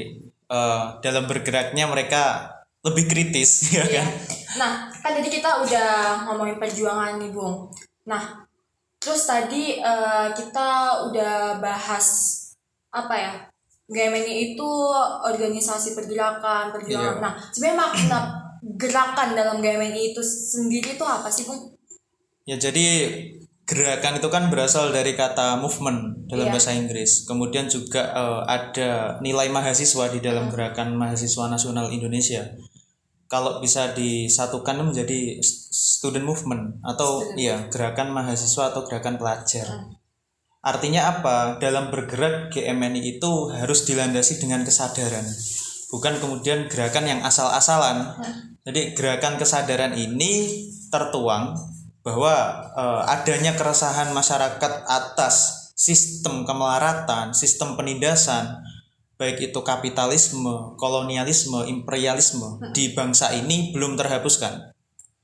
eh, 0.49 0.85
dalam 1.00 1.25
bergeraknya 1.25 1.85
mereka 1.87 2.49
lebih 2.80 3.04
kritis 3.07 3.50
ya 3.76 3.85
Iya. 3.85 4.00
kan 4.00 4.09
Nah, 4.50 4.73
kan 4.90 5.14
tadi 5.14 5.30
kita 5.30 5.62
udah 5.62 5.90
ngomongin 6.26 6.59
perjuangan 6.59 7.23
nih, 7.23 7.30
Bung. 7.30 7.71
Nah, 8.02 8.42
terus 8.99 9.23
tadi 9.23 9.78
eh, 9.78 10.28
kita 10.35 10.69
udah 11.07 11.62
bahas 11.62 12.07
apa 12.90 13.14
ya? 13.14 13.33
GMNI 13.90 14.54
itu 14.54 14.70
organisasi 15.26 15.99
pergerakan, 15.99 16.70
perjuangan. 16.70 17.18
Iya. 17.18 17.23
Nah, 17.23 17.32
sebenarnya 17.50 17.78
makna 17.78 18.18
gerakan 18.78 19.35
dalam 19.35 19.59
GMNI 19.59 20.14
itu 20.14 20.23
sendiri 20.23 20.94
itu 20.94 21.04
apa 21.04 21.26
sih, 21.26 21.42
Bung? 21.42 21.75
Ya 22.47 22.54
jadi 22.54 22.87
gerakan 23.66 24.18
itu 24.18 24.28
kan 24.30 24.50
berasal 24.50 24.90
dari 24.90 25.14
kata 25.14 25.59
movement 25.62 26.26
dalam 26.26 26.50
Iya. 26.50 26.54
bahasa 26.54 26.70
Inggris. 26.75 27.23
Kemudian 27.26 27.70
juga 27.70 28.11
eh, 28.11 28.40
ada 28.47 29.18
nilai 29.23 29.47
mahasiswa 29.50 30.11
di 30.11 30.18
dalam 30.23 30.50
gerakan 30.50 30.94
mahasiswa 30.99 31.47
nasional 31.50 31.90
Indonesia. 31.90 32.47
Kalau 33.30 33.62
bisa 33.62 33.94
disatukan 33.94 34.82
menjadi 34.82 35.38
student 35.42 36.26
movement 36.26 36.82
atau 36.82 37.23
iya 37.38 37.70
gerakan 37.70 38.11
mahasiswa 38.11 38.75
atau 38.75 38.82
gerakan 38.82 39.23
pelajar. 39.23 39.66
Artinya 40.61 41.09
apa? 41.09 41.57
Dalam 41.57 41.88
bergerak 41.88 42.52
GMNI 42.52 43.17
itu 43.17 43.49
harus 43.49 43.88
dilandasi 43.88 44.45
dengan 44.45 44.61
kesadaran. 44.61 45.25
Bukan 45.88 46.21
kemudian 46.21 46.69
gerakan 46.69 47.09
yang 47.09 47.21
asal-asalan. 47.25 48.12
Jadi 48.69 48.93
gerakan 48.93 49.40
kesadaran 49.40 49.97
ini 49.97 50.64
tertuang 50.93 51.57
bahwa 52.05 52.35
eh, 52.76 53.02
adanya 53.09 53.57
keresahan 53.57 54.12
masyarakat 54.12 54.73
atas 54.85 55.35
sistem 55.73 56.45
kemelaratan, 56.45 57.33
sistem 57.33 57.81
penindasan, 57.81 58.61
baik 59.17 59.52
itu 59.52 59.61
kapitalisme, 59.64 60.76
kolonialisme, 60.76 61.64
imperialisme 61.69 62.61
di 62.76 62.93
bangsa 62.93 63.33
ini 63.33 63.73
belum 63.73 63.97
terhapuskan. 63.97 64.76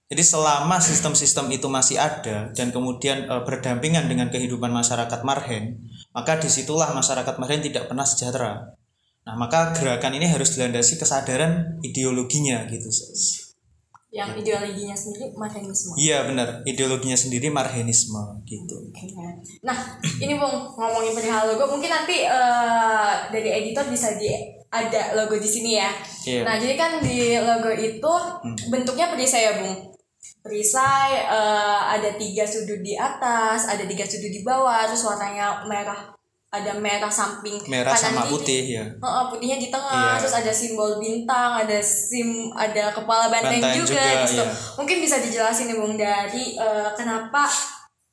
Jadi 0.06 0.22
selama 0.22 0.78
sistem-sistem 0.78 1.50
itu 1.50 1.66
masih 1.66 1.98
ada 1.98 2.54
dan 2.54 2.70
kemudian 2.70 3.26
eh, 3.26 3.42
berdampingan 3.42 4.06
dengan 4.06 4.30
kehidupan 4.30 4.70
masyarakat 4.70 5.20
marhen, 5.26 5.82
maka 6.14 6.38
di 6.38 6.46
situlah 6.46 6.94
masyarakat 6.94 7.34
marhen 7.42 7.58
tidak 7.58 7.90
pernah 7.90 8.06
sejahtera. 8.06 8.70
Nah, 9.26 9.34
maka 9.34 9.74
gerakan 9.74 10.14
ini 10.14 10.30
harus 10.30 10.54
dilandasi 10.54 11.02
kesadaran 11.02 11.82
ideologinya 11.82 12.62
gitu. 12.70 12.86
Yang 14.14 14.46
ideologinya 14.46 14.94
sendiri 14.94 15.34
marhenisme. 15.34 15.98
Iya 15.98 16.30
benar, 16.30 16.62
ideologinya 16.62 17.18
sendiri 17.18 17.50
marhenisme 17.50 18.46
gitu. 18.46 18.78
Nah, 19.66 19.98
ini 20.22 20.38
Bung 20.38 20.70
ngomongin 20.78 21.18
perihal 21.18 21.50
logo, 21.50 21.66
mungkin 21.66 21.90
nanti 21.90 22.22
eh, 22.22 23.12
dari 23.34 23.50
editor 23.50 23.90
bisa 23.90 24.14
di 24.14 24.30
ada 24.70 25.18
logo 25.18 25.34
di 25.34 25.50
sini 25.50 25.82
ya. 25.82 25.90
Iya. 26.22 26.46
Nah, 26.46 26.54
jadi 26.62 26.78
kan 26.78 27.02
di 27.02 27.34
logo 27.42 27.74
itu 27.74 28.12
bentuknya 28.70 29.10
perisai 29.10 29.50
ya, 29.50 29.58
Bung. 29.58 29.95
Perisai 30.40 31.26
eh, 31.26 31.80
ada 31.90 32.14
tiga 32.14 32.42
sudut 32.42 32.78
di 32.80 32.94
atas, 32.94 33.66
ada 33.66 33.82
tiga 33.82 34.02
sudut 34.02 34.30
di 34.30 34.40
bawah, 34.40 34.86
terus 34.86 35.02
warnanya 35.02 35.64
merah. 35.64 36.14
Ada 36.46 36.78
merah 36.78 37.10
samping 37.10 37.58
Merah 37.66 37.90
kanan 37.90 38.00
sama 38.00 38.22
kiri. 38.22 38.32
putih 38.32 38.62
ya. 38.78 38.84
Heeh, 38.86 39.24
putihnya 39.28 39.58
di 39.58 39.68
tengah, 39.68 40.14
Iya. 40.14 40.22
terus 40.22 40.34
ada 40.36 40.52
simbol 40.54 40.96
bintang, 40.96 41.58
ada 41.58 41.78
sim, 41.82 42.48
ada 42.54 42.94
kepala 42.94 43.26
banteng 43.28 43.58
Banteng 43.58 43.82
juga, 43.82 43.98
juga, 43.98 44.22
di 44.22 44.26
situ. 44.30 44.40
iya. 44.40 44.54
Mungkin 44.78 44.96
bisa 45.02 45.16
dijelasin 45.18 45.66
nih 45.68 45.76
Bung 45.76 45.98
dari 45.98 46.54
eh, 46.54 46.88
kenapa 46.94 47.50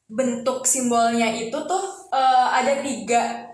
bentuk 0.09 0.65
simbolnya 0.65 1.29
itu 1.29 1.55
tuh 1.55 1.85
eh, 2.09 2.47
ada 2.51 2.81
tiga 2.81 3.47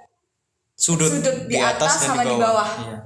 Sudut, 0.73 1.11
Sudut 1.11 1.37
di 1.45 1.53
di 1.53 1.59
atas, 1.59 1.75
atas 1.75 1.93
dan 1.99 2.09
sama 2.09 2.23
di 2.23 2.31
di 2.31 2.35
bawah. 2.39 2.47
bawah. 2.47 2.69
Iya. 2.87 2.97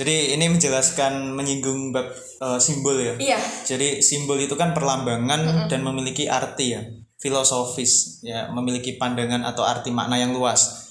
Jadi 0.00 0.32
ini 0.32 0.48
menjelaskan 0.48 1.36
menyinggung 1.36 1.92
bab 1.92 2.08
eh, 2.16 2.56
simbol 2.56 2.96
ya. 2.96 3.20
iya 3.20 3.36
Jadi 3.68 4.00
simbol 4.00 4.40
itu 4.40 4.56
kan 4.56 4.72
perlambangan 4.72 5.68
dan 5.68 5.80
memiliki 5.84 6.24
arti 6.24 6.72
ya, 6.72 6.80
filosofis 7.20 8.24
ya, 8.24 8.48
memiliki 8.48 8.96
pandangan 8.96 9.44
atau 9.44 9.60
arti 9.60 9.92
makna 9.92 10.16
yang 10.16 10.32
luas. 10.32 10.88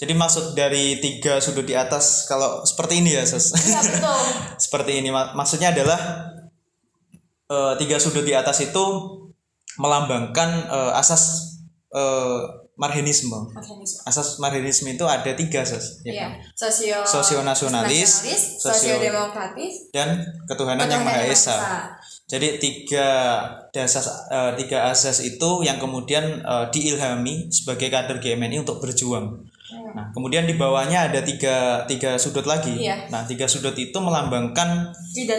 Jadi 0.00 0.16
maksud 0.16 0.56
dari 0.56 0.96
tiga 1.02 1.42
sudut 1.44 1.68
di 1.68 1.76
atas 1.76 2.24
kalau 2.24 2.64
seperti 2.64 3.04
ini 3.04 3.20
ya, 3.20 3.28
Sus. 3.28 3.52
iya 3.68 3.84
betul 3.92 4.20
seperti 4.56 5.04
ini 5.04 5.12
Mak- 5.12 5.36
maksudnya 5.36 5.74
adalah 5.76 6.00
eh, 7.52 7.74
tiga 7.76 8.00
sudut 8.00 8.24
di 8.24 8.32
atas 8.32 8.64
itu 8.64 8.84
melambangkan 9.76 10.48
eh, 10.72 10.92
asas 10.96 11.52
eh, 11.92 12.40
marhenisme. 12.78 13.34
Marxisme. 13.50 14.06
Asas 14.06 14.38
marhenisme 14.38 14.88
itu 14.88 15.02
ada 15.02 15.34
tiga, 15.34 15.66
Sus. 15.66 15.98
ya 16.06 16.14
Iya, 16.14 16.22
kan? 16.22 16.30
sosio 16.54 16.98
Sosionasionalis, 17.02 18.10
sosio 18.62 18.94
sosio- 18.94 19.02
demokratis, 19.02 19.90
Dan 19.90 20.22
ketuhanan 20.46 20.86
yang 20.86 21.02
Maha 21.02 21.26
Esa. 21.26 21.90
Jadi 22.28 22.60
tiga 22.60 23.08
dasar 23.72 24.04
eh, 24.30 24.52
tiga 24.60 24.92
asas 24.92 25.18
itu 25.20 25.64
yang 25.66 25.82
kemudian 25.82 26.38
eh, 26.38 26.66
diilhami 26.70 27.50
sebagai 27.50 27.90
kader 27.90 28.22
GMNI 28.22 28.62
untuk 28.62 28.78
berjuang. 28.78 29.47
Nah, 29.68 30.08
kemudian 30.16 30.48
di 30.48 30.56
bawahnya 30.56 31.12
ada 31.12 31.20
tiga 31.20 31.84
tiga 31.84 32.16
sudut 32.16 32.48
lagi. 32.48 32.72
Iya. 32.72 33.08
Nah, 33.12 33.28
tiga 33.28 33.44
sudut 33.44 33.76
itu 33.76 33.94
melambangkan 34.00 34.92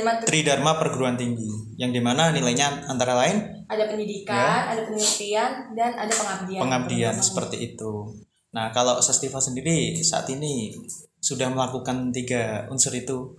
mat- 0.05 0.25
Tridharma 0.25 0.77
perguruan 0.77 1.17
tinggi, 1.17 1.49
yang 1.81 1.89
di 1.89 1.97
mana 1.97 2.29
nilainya 2.29 2.85
antara 2.85 3.17
lain 3.17 3.41
ada 3.65 3.89
pendidikan, 3.89 4.69
ada 4.69 4.81
penelitian, 4.85 5.73
dan 5.73 5.91
ada 5.97 6.13
pengabdian. 6.13 6.57
Ya. 6.57 6.61
pengabdian 6.61 7.15
seperti 7.17 7.73
itu. 7.73 8.13
Nah, 8.53 8.69
kalau 8.69 8.97
Sestiva 9.01 9.37
sendiri 9.37 9.97
saat 10.01 10.25
ini 10.29 10.73
sudah 11.21 11.49
melakukan 11.49 12.09
tiga 12.09 12.65
unsur 12.69 12.93
itu. 12.93 13.33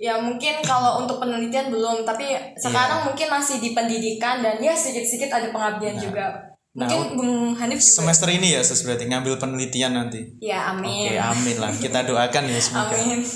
Ya 0.00 0.16
mungkin 0.16 0.64
kalau 0.64 1.04
untuk 1.04 1.20
penelitian 1.20 1.68
belum, 1.68 2.08
tapi 2.08 2.32
Iya. 2.32 2.56
sekarang 2.56 3.04
mungkin 3.04 3.28
masih 3.28 3.60
di 3.60 3.76
pendidikan 3.76 4.40
dan 4.40 4.56
ya 4.56 4.72
sedikit-sedikit 4.72 5.28
ada 5.28 5.52
pengabdian 5.52 6.00
juga. 6.00 6.49
Nah, 6.70 6.86
Mungkin 6.86 7.18
Bung 7.18 7.34
Hanif 7.52 7.82
juga. 7.82 7.98
Semester 7.98 8.30
ini 8.30 8.54
ya, 8.54 8.62
Sus, 8.62 8.86
berarti 8.86 9.04
ngambil 9.04 9.36
penelitian 9.36 9.90
nanti. 9.90 10.22
Ya 10.38 10.70
amin. 10.70 11.10
Oke, 11.10 11.18
amin 11.18 11.56
lah. 11.58 11.72
Kita 11.74 12.06
doakan 12.06 12.44
ya 12.46 12.60
semoga. 12.62 12.94
Amin. 12.94 13.26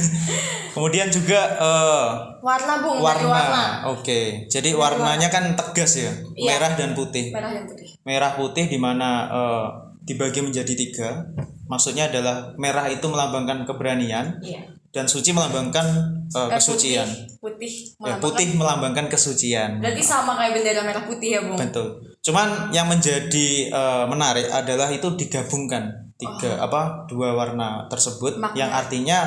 Kemudian 0.70 1.08
juga 1.08 1.40
eh, 1.56 2.08
Warna 2.40 2.74
Bung, 2.78 3.00
warna. 3.00 3.26
warna. 3.26 3.64
Oke, 3.90 4.44
jadi 4.46 4.70
warnanya 4.72 5.28
kan 5.28 5.52
tegas 5.54 5.98
ya, 5.98 6.12
Iya. 6.32 6.56
merah 6.56 6.72
dan 6.74 6.92
putih. 6.92 7.28
Merah 7.30 7.50
dan 7.50 7.64
putih. 7.64 7.88
Merah 8.02 8.32
putih 8.34 8.64
di 8.66 8.76
mana 8.76 9.08
eh, 9.26 9.66
dibagi 10.02 10.40
menjadi 10.40 10.70
tiga. 10.70 11.26
Maksudnya 11.64 12.08
adalah 12.08 12.52
merah 12.56 12.86
itu 12.86 13.02
melambangkan 13.04 13.64
keberanian, 13.64 14.36
Iya. 14.40 14.68
dan 14.90 15.06
suci 15.06 15.30
melambangkan 15.30 15.86
uh, 16.28 16.46
Eh, 16.46 16.48
kesucian. 16.52 17.06
Putih, 17.06 17.38
putih, 17.38 17.70
Ya, 17.70 17.86
melambangkan- 17.96 18.20
putih 18.20 18.46
melambangkan 18.54 19.06
kesucian. 19.06 19.70
Berarti 19.78 20.02
sama 20.02 20.34
kayak 20.34 20.52
bendera 20.52 20.82
merah 20.82 21.02
putih 21.02 21.28
ya, 21.30 21.40
Bung? 21.40 21.54
Betul. 21.56 22.09
Cuman 22.20 22.68
yang 22.68 22.88
menjadi 22.88 23.72
eh, 23.72 24.04
menarik 24.04 24.52
adalah 24.52 24.92
itu 24.92 25.16
digabungkan 25.16 26.12
tiga 26.20 26.60
apa 26.60 27.08
dua 27.08 27.32
warna 27.32 27.88
tersebut. 27.88 28.36
Makna. 28.36 28.56
yang 28.56 28.70
artinya 28.70 29.18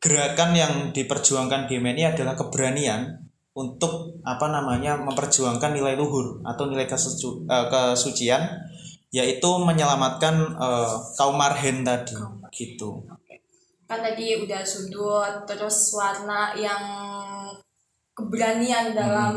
gerakan 0.00 0.56
yang 0.56 0.72
diperjuangkan 0.90 1.68
GMNI 1.68 2.16
adalah 2.16 2.34
keberanian 2.34 3.22
untuk 3.52 4.16
apa 4.24 4.48
namanya 4.48 4.96
memperjuangkan 4.96 5.76
nilai 5.76 5.94
luhur 5.94 6.40
atau 6.48 6.64
nilai 6.72 6.88
kesuci- 6.88 7.44
eh, 7.44 7.66
kesucian 7.68 8.40
yaitu 9.12 9.50
menyelamatkan 9.60 10.34
eh, 10.56 10.92
kaum 11.20 11.36
marhen 11.36 11.84
tadi. 11.84 12.16
Gitu. 12.48 13.04
Kan 13.84 14.00
tadi 14.00 14.40
udah 14.40 14.64
sudut, 14.64 15.44
terus 15.44 15.92
warna 15.92 16.56
yang 16.56 16.80
keberanian 18.16 18.96
dalam 18.96 19.36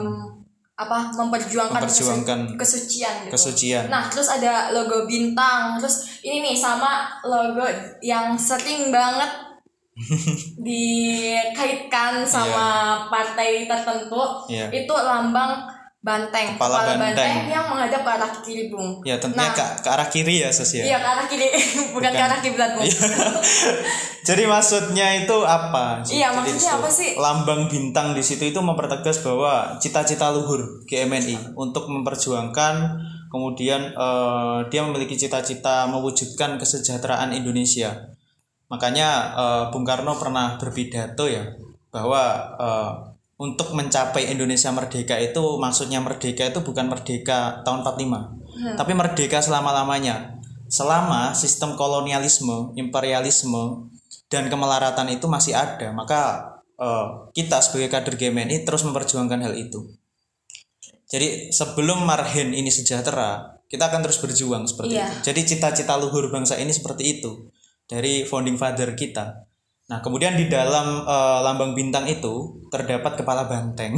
apa 0.75 1.07
memperjuangkan, 1.15 1.87
kesu-. 1.87 2.03
Memperjuangkan 2.03 2.39
kesucian 2.59 3.15
gitu. 3.23 3.31
kesucian. 3.31 3.85
Nah, 3.87 4.11
terus 4.11 4.27
ada 4.27 4.75
logo 4.75 5.07
bintang, 5.07 5.79
terus 5.79 6.19
ini 6.19 6.43
nih 6.43 6.55
sama 6.55 7.07
logo 7.23 7.63
yang 8.03 8.35
sering 8.35 8.91
banget 8.91 9.31
dikaitkan 10.67 12.27
sama 12.27 12.99
partai 13.07 13.63
tertentu. 13.63 14.43
Iya. 14.51 14.67
Itu 14.67 14.91
lambang 14.91 15.74
banteng, 16.05 16.53
Kepala 16.53 16.85
banteng. 17.01 17.49
yang 17.49 17.65
menghadap 17.65 18.05
ke 18.05 18.11
arah 18.13 18.29
kiri, 18.45 18.69
Bung. 18.69 19.01
Ya 19.01 19.17
tentunya 19.17 19.49
Nah. 19.49 19.57
ke, 19.57 19.65
ke 19.81 19.89
arah 19.89 20.05
kiri 20.05 20.45
ya 20.45 20.53
Sus 20.53 20.77
ya. 20.77 20.85
Iya, 20.85 20.97
ke 21.01 21.09
arah 21.17 21.25
kiri, 21.25 21.49
bukan, 21.97 22.11
ke 22.13 22.21
arah 22.21 22.37
kiblat, 22.45 22.77
Bung. 22.77 22.85
Jadi 24.29 24.43
maksudnya 24.45 25.17
itu 25.17 25.37
apa? 25.41 26.05
Iya, 26.05 26.29
Jadi 26.29 26.37
maksudnya 26.37 26.61
itu 26.61 26.77
apa 26.77 26.89
sih? 26.93 27.09
Lambang 27.17 27.65
bintang 27.65 28.13
di 28.13 28.21
situ 28.21 28.45
itu 28.45 28.61
mempertegas 28.61 29.25
bahwa 29.25 29.81
cita-cita 29.81 30.29
luhur 30.29 30.85
GMNI 30.85 31.57
untuk 31.57 31.89
memperjuangkan 31.89 33.01
kemudian 33.33 33.91
eh, 33.93 34.59
dia 34.69 34.81
memiliki 34.85 35.17
cita-cita 35.17 35.89
mewujudkan 35.89 36.61
kesejahteraan 36.61 37.33
Indonesia. 37.33 38.13
Makanya 38.69 39.09
eh, 39.33 39.63
Bung 39.73 39.85
Karno 39.85 40.13
pernah 40.21 40.57
berpidato 40.61 41.25
ya 41.25 41.49
bahwa 41.89 42.21
eh, 42.61 42.91
untuk 43.35 43.75
mencapai 43.75 44.31
Indonesia 44.31 44.71
merdeka 44.71 45.19
itu 45.19 45.59
maksudnya 45.59 45.99
merdeka 45.99 46.47
itu 46.47 46.63
bukan 46.63 46.87
merdeka 46.87 47.59
tahun 47.67 47.83
45 47.83 48.79
tapi 48.79 48.91
merdeka 48.95 49.43
selama-lamanya. 49.43 50.39
Selama 50.71 51.35
sistem 51.35 51.75
kolonialisme 51.75 52.73
imperialisme 52.79 53.91
dan 54.31 54.47
kemelaratan 54.47 55.11
itu 55.11 55.27
masih 55.27 55.51
ada 55.53 55.91
maka 55.91 56.21
eh, 56.79 57.07
kita 57.35 57.59
sebagai 57.59 57.91
kader 57.91 58.15
GMNI 58.15 58.63
terus 58.63 58.87
memperjuangkan 58.87 59.43
hal 59.43 59.53
itu. 59.53 59.83
Jadi 61.05 61.51
sebelum 61.53 62.01
marhen 62.07 62.55
ini 62.55 62.71
sejahtera 62.71 63.59
kita 63.69 63.91
akan 63.91 64.01
terus 64.07 64.17
berjuang 64.17 64.63
seperti 64.65 64.95
Iya. 64.95 65.11
itu. 65.11 65.15
Jadi 65.31 65.41
cita-cita 65.43 65.93
luhur 65.99 66.31
bangsa 66.31 66.55
ini 66.57 66.71
seperti 66.71 67.19
itu 67.19 67.51
dari 67.85 68.23
founding 68.25 68.57
father 68.57 68.95
kita 68.97 69.45
Nah, 69.85 70.01
kemudian 70.01 70.33
di 70.33 70.49
dalam 70.49 71.05
eh, 71.05 71.39
lambang 71.41 71.77
bintang 71.77 72.09
itu 72.09 72.65
terdapat 72.67 73.21
kepala 73.21 73.45
banteng. 73.45 73.93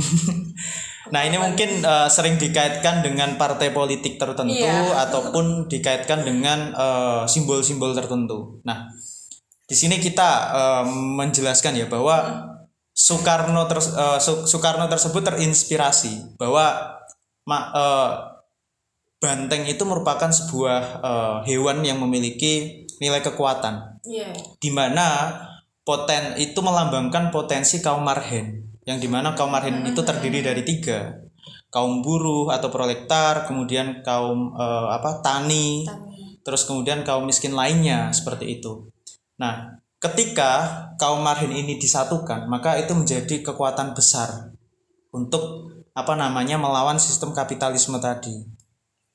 nah, 1.14 1.24
ini 1.24 1.40
mungkin 1.40 1.80
eh, 1.80 2.08
sering 2.08 2.36
dikaitkan 2.36 3.00
dengan 3.00 3.40
partai 3.40 3.72
politik 3.72 4.20
tertentu 4.20 4.52
Iya. 4.60 4.92
ataupun 5.08 5.72
dikaitkan 5.72 6.28
dengan 6.28 6.76
eh, 6.76 7.24
simbol-simbol 7.24 7.96
tertentu. 7.96 8.60
Nah, 8.68 8.92
di 9.64 9.76
sini 9.76 9.96
kita 9.98 10.30
eh, 10.52 10.84
menjelaskan 10.92 11.74
ya 11.76 11.88
bahwa 11.88 12.44
Soekarno 12.92 13.70
ter- 13.70 13.94
Su- 14.18 14.44
Soekarno 14.44 14.90
tersebut 14.90 15.22
terinspirasi 15.24 16.36
bahwa 16.36 16.98
ma- 17.46 17.70
eh, 17.72 18.12
banteng 19.18 19.64
itu 19.66 19.88
merupakan 19.88 20.28
sebuah 20.28 20.82
eh, 21.00 21.38
hewan 21.48 21.80
yang 21.82 22.04
memiliki 22.04 22.84
nilai 23.00 23.24
kekuatan 23.24 24.04
Iya. 24.04 24.36
di 24.58 24.68
mana 24.68 25.32
poten 25.88 26.36
itu 26.36 26.60
melambangkan 26.60 27.32
potensi 27.32 27.80
kaum 27.80 28.04
marhen 28.04 28.76
yang 28.84 29.00
di 29.00 29.08
mana 29.08 29.32
kaum 29.40 29.48
marhen 29.48 29.88
itu 29.88 30.04
terdiri 30.04 30.44
dari 30.44 30.68
tiga. 30.68 31.24
Kaum 31.72 32.04
buruh 32.04 32.52
atau 32.52 32.68
proletar 32.68 33.48
kemudian 33.48 34.04
kaum 34.04 34.52
eh, 34.52 34.88
apa 34.92 35.24
tani 35.24 35.88
Tani. 35.88 36.44
terus 36.44 36.68
kemudian 36.68 37.08
kaum 37.08 37.24
miskin 37.24 37.56
lainnya 37.56 38.12
seperti 38.12 38.60
itu. 38.60 38.92
Nah 39.40 39.80
ketika 40.04 40.92
kaum 41.00 41.24
marhen 41.24 41.56
ini 41.56 41.80
disatukan 41.80 42.52
maka 42.52 42.76
itu 42.76 42.92
menjadi 42.92 43.40
kekuatan 43.40 43.96
besar 43.96 44.52
untuk 45.16 45.72
apa 45.96 46.14
namanya 46.20 46.60
melawan 46.60 47.00
sistem 47.00 47.32
kapitalisme 47.32 47.96
tadi. 48.04 48.44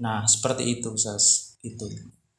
Nah 0.00 0.24
seperti 0.24 0.80
itu 0.80 0.96
sas. 0.96 1.56
Itu 1.60 1.84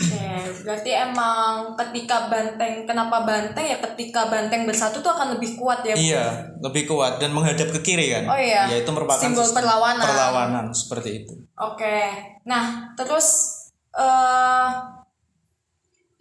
Oke, 0.04 0.30
berarti 0.68 0.92
emang 0.92 1.72
ketika 1.80 2.28
banteng, 2.28 2.84
kenapa 2.84 3.24
banteng 3.24 3.64
ya 3.64 3.78
ketika 3.80 4.28
banteng 4.28 4.68
bersatu 4.68 5.00
tuh 5.00 5.16
akan 5.16 5.40
lebih 5.40 5.56
kuat 5.56 5.86
ya? 5.88 5.96
Bu? 5.96 6.04
Iya, 6.04 6.26
lebih 6.60 6.84
kuat 6.92 7.24
dan 7.24 7.32
menghadap 7.32 7.72
ke 7.72 7.80
kiri 7.80 8.12
kan. 8.12 8.28
Oh 8.28 8.40
iya. 8.40 8.68
Ya 8.68 8.84
itu 8.84 8.92
merupakan 8.92 9.20
Simbol 9.20 9.48
perlawanan. 9.56 10.04
Perlawanan 10.04 10.66
seperti 10.76 11.24
itu. 11.24 11.34
Oke, 11.56 12.12
nah 12.44 12.92
terus 13.00 13.60
eh 13.94 14.68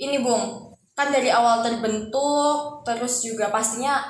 ini 0.02 0.18
Bung, 0.18 0.74
kan 0.92 1.14
dari 1.14 1.30
awal 1.30 1.62
terbentuk, 1.62 2.82
terus 2.82 3.22
juga 3.22 3.48
pastinya 3.54 4.02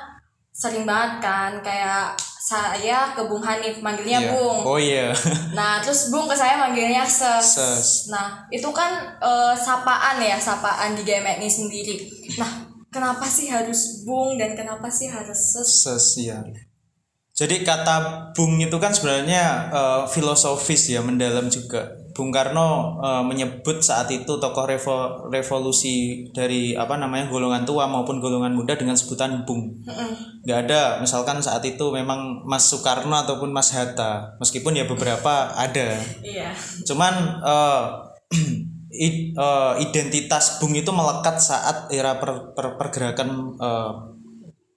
sering 0.52 0.84
banget 0.84 1.24
kan 1.24 1.52
kayak 1.64 2.12
saya 2.42 3.14
ke 3.14 3.22
Bung 3.30 3.38
Hanif 3.38 3.78
manggilnya 3.78 4.18
Iya. 4.18 4.30
Bung. 4.34 4.60
Oh 4.66 4.74
iya. 4.74 5.14
Nah, 5.58 5.78
terus 5.78 6.10
Bung 6.10 6.26
ke 6.26 6.34
saya 6.34 6.58
manggilnya 6.58 7.06
Ses. 7.06 7.54
Ses. 7.54 7.88
Nah, 8.10 8.42
itu 8.50 8.66
kan 8.74 9.14
eh, 9.22 9.54
sapaan 9.54 10.18
ya, 10.18 10.34
sapaan 10.34 10.98
di 10.98 11.06
GMNI 11.06 11.46
sendiri. 11.46 12.02
Nah, 12.42 12.66
kenapa 12.90 13.22
sih 13.30 13.46
harus 13.46 14.02
Bung 14.02 14.34
dan 14.34 14.58
kenapa 14.58 14.90
sih 14.90 15.06
harus 15.06 15.38
Ses? 15.54 15.86
Sosial. 15.86 16.42
Jadi 17.32 17.64
kata 17.64 18.28
bung 18.36 18.60
itu 18.60 18.76
kan 18.76 18.90
sebenarnya 18.92 19.70
eh, 19.70 20.02
filosofis 20.10 20.90
ya 20.90 20.98
mendalam 21.00 21.46
juga. 21.46 22.01
Bung 22.12 22.28
Karno 22.28 22.68
eh, 23.00 23.22
menyebut 23.22 23.80
saat 23.80 24.06
itu 24.08 24.36
tokoh 24.36 24.64
revo- 24.64 25.26
revolusi 25.28 26.28
dari 26.30 26.72
apa 26.72 26.96
namanya 26.96 27.26
golongan 27.26 27.64
tua 27.64 27.84
maupun 27.84 28.20
golongan 28.20 28.52
muda 28.52 28.76
dengan 28.76 28.92
sebutan 28.92 29.42
bung. 29.42 29.80
nggak 30.44 30.58
ada. 30.66 30.82
Misalkan 30.98 31.40
saat 31.40 31.62
itu 31.62 31.88
memang 31.88 32.44
Mas 32.44 32.68
Soekarno 32.68 33.16
ataupun 33.16 33.48
Mas 33.48 33.72
Hatta. 33.72 34.36
Meskipun 34.38 34.74
ya 34.74 34.84
beberapa 34.84 35.50
ada. 35.50 35.96
Iya. 36.20 36.52
cuman 36.84 37.14
eh, 37.40 37.84
i- 39.08 39.32
eh, 39.32 39.72
identitas 39.80 40.60
Bung 40.60 40.72
itu 40.72 40.92
melekat 40.92 41.40
saat 41.40 41.88
era 41.88 42.16
per- 42.16 42.52
per- 42.52 42.76
pergerakan 42.76 43.28
eh, 43.56 43.92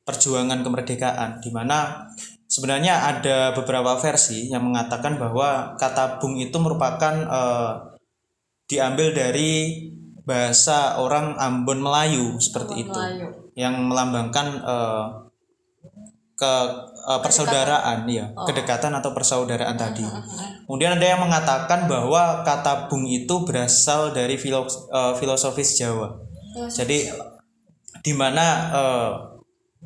perjuangan 0.01 0.61
kemerdekaan. 0.61 1.41
Di 1.41 1.49
mana 1.49 2.07
sebenarnya 2.45 2.93
ada 3.15 3.51
beberapa 3.57 3.97
versi 3.97 4.49
yang 4.49 4.65
mengatakan 4.69 5.17
bahwa 5.17 5.73
kata 5.75 6.21
Bung 6.21 6.37
itu 6.37 6.55
merupakan 6.61 7.13
eh, 7.13 7.71
diambil 8.65 9.13
dari 9.13 9.51
bahasa 10.25 10.97
orang 10.97 11.37
Ambon 11.37 11.85
Melayu 11.85 12.41
seperti 12.41 12.89
itu 12.89 12.97
Melayu. 12.97 13.53
yang 13.53 13.77
melambangkan 13.85 14.47
eh, 14.61 15.05
ke 16.35 16.53
eh, 17.05 17.19
persaudaraan 17.21 18.09
ya 18.09 18.33
kedekatan 18.33 18.91
atau 18.97 19.13
persaudaraan 19.13 19.77
tadi. 19.77 20.05
Kemudian 20.65 20.97
ada 20.97 21.05
yang 21.05 21.21
mengatakan 21.21 21.85
bahwa 21.85 22.41
kata 22.41 22.89
bung 22.89 23.05
itu 23.05 23.45
berasal 23.45 24.13
dari 24.13 24.37
filo- 24.37 24.65
eh, 24.69 25.13
filosofis 25.17 25.77
Jawa. 25.77 26.17
Jadi 26.71 27.09
di 28.01 28.13
mana 28.13 28.45
eh, 28.73 29.34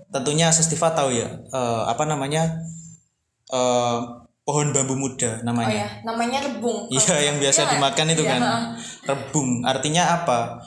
tentunya 0.09 0.49
Sestiva 0.49 0.93
tahu 0.93 1.13
ya 1.13 1.29
eh, 1.29 1.81
apa 1.85 2.03
namanya 2.05 2.59
eh, 3.49 3.99
pohon 4.49 4.73
bambu 4.73 4.97
muda 4.97 5.37
Oh 5.37 5.45
namanya 5.53 5.85
ya, 5.85 5.89
namanya 6.01 6.41
rebung. 6.41 6.89
Iya, 6.89 7.29
yang 7.29 7.37
biasa 7.37 7.69
Iya, 7.69 7.71
dimakan 7.77 8.07
itu 8.17 8.23
iya, 8.25 8.31
kan. 8.33 8.41
Rebung. 9.05 9.49
Artinya 9.61 10.03
apa? 10.17 10.57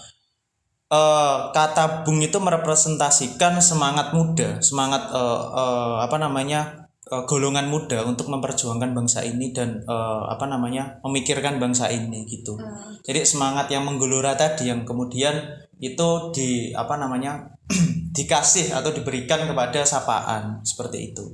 Eh, 0.86 1.38
kata 1.50 2.06
bung 2.06 2.22
itu 2.22 2.38
merepresentasikan 2.38 3.58
semangat 3.58 4.14
muda, 4.14 4.62
semangat 4.62 5.10
eh, 5.10 5.42
eh, 5.50 5.94
apa 5.98 6.16
namanya? 6.22 6.78
eh, 7.10 7.24
golongan 7.26 7.66
muda 7.66 8.06
untuk 8.06 8.30
memperjuangkan 8.30 8.94
bangsa 8.94 9.26
ini 9.26 9.50
dan 9.50 9.82
eh, 9.82 10.22
apa 10.30 10.46
namanya? 10.46 11.02
memikirkan 11.02 11.58
bangsa 11.58 11.90
ini 11.90 12.22
gitu. 12.30 12.54
Hmm. 12.54 12.94
Jadi 13.02 13.26
semangat 13.26 13.66
yang 13.72 13.82
menggelora 13.82 14.38
tadi 14.38 14.70
yang 14.70 14.86
kemudian 14.86 15.42
itu 15.82 16.08
di 16.30 16.70
apa 16.70 16.94
namanya? 17.00 17.50
dikasih 18.16 18.70
atau 18.70 18.90
diberikan 18.90 19.44
kepada 19.44 19.82
sapaan 19.82 20.60
seperti 20.62 21.10
itu. 21.10 21.24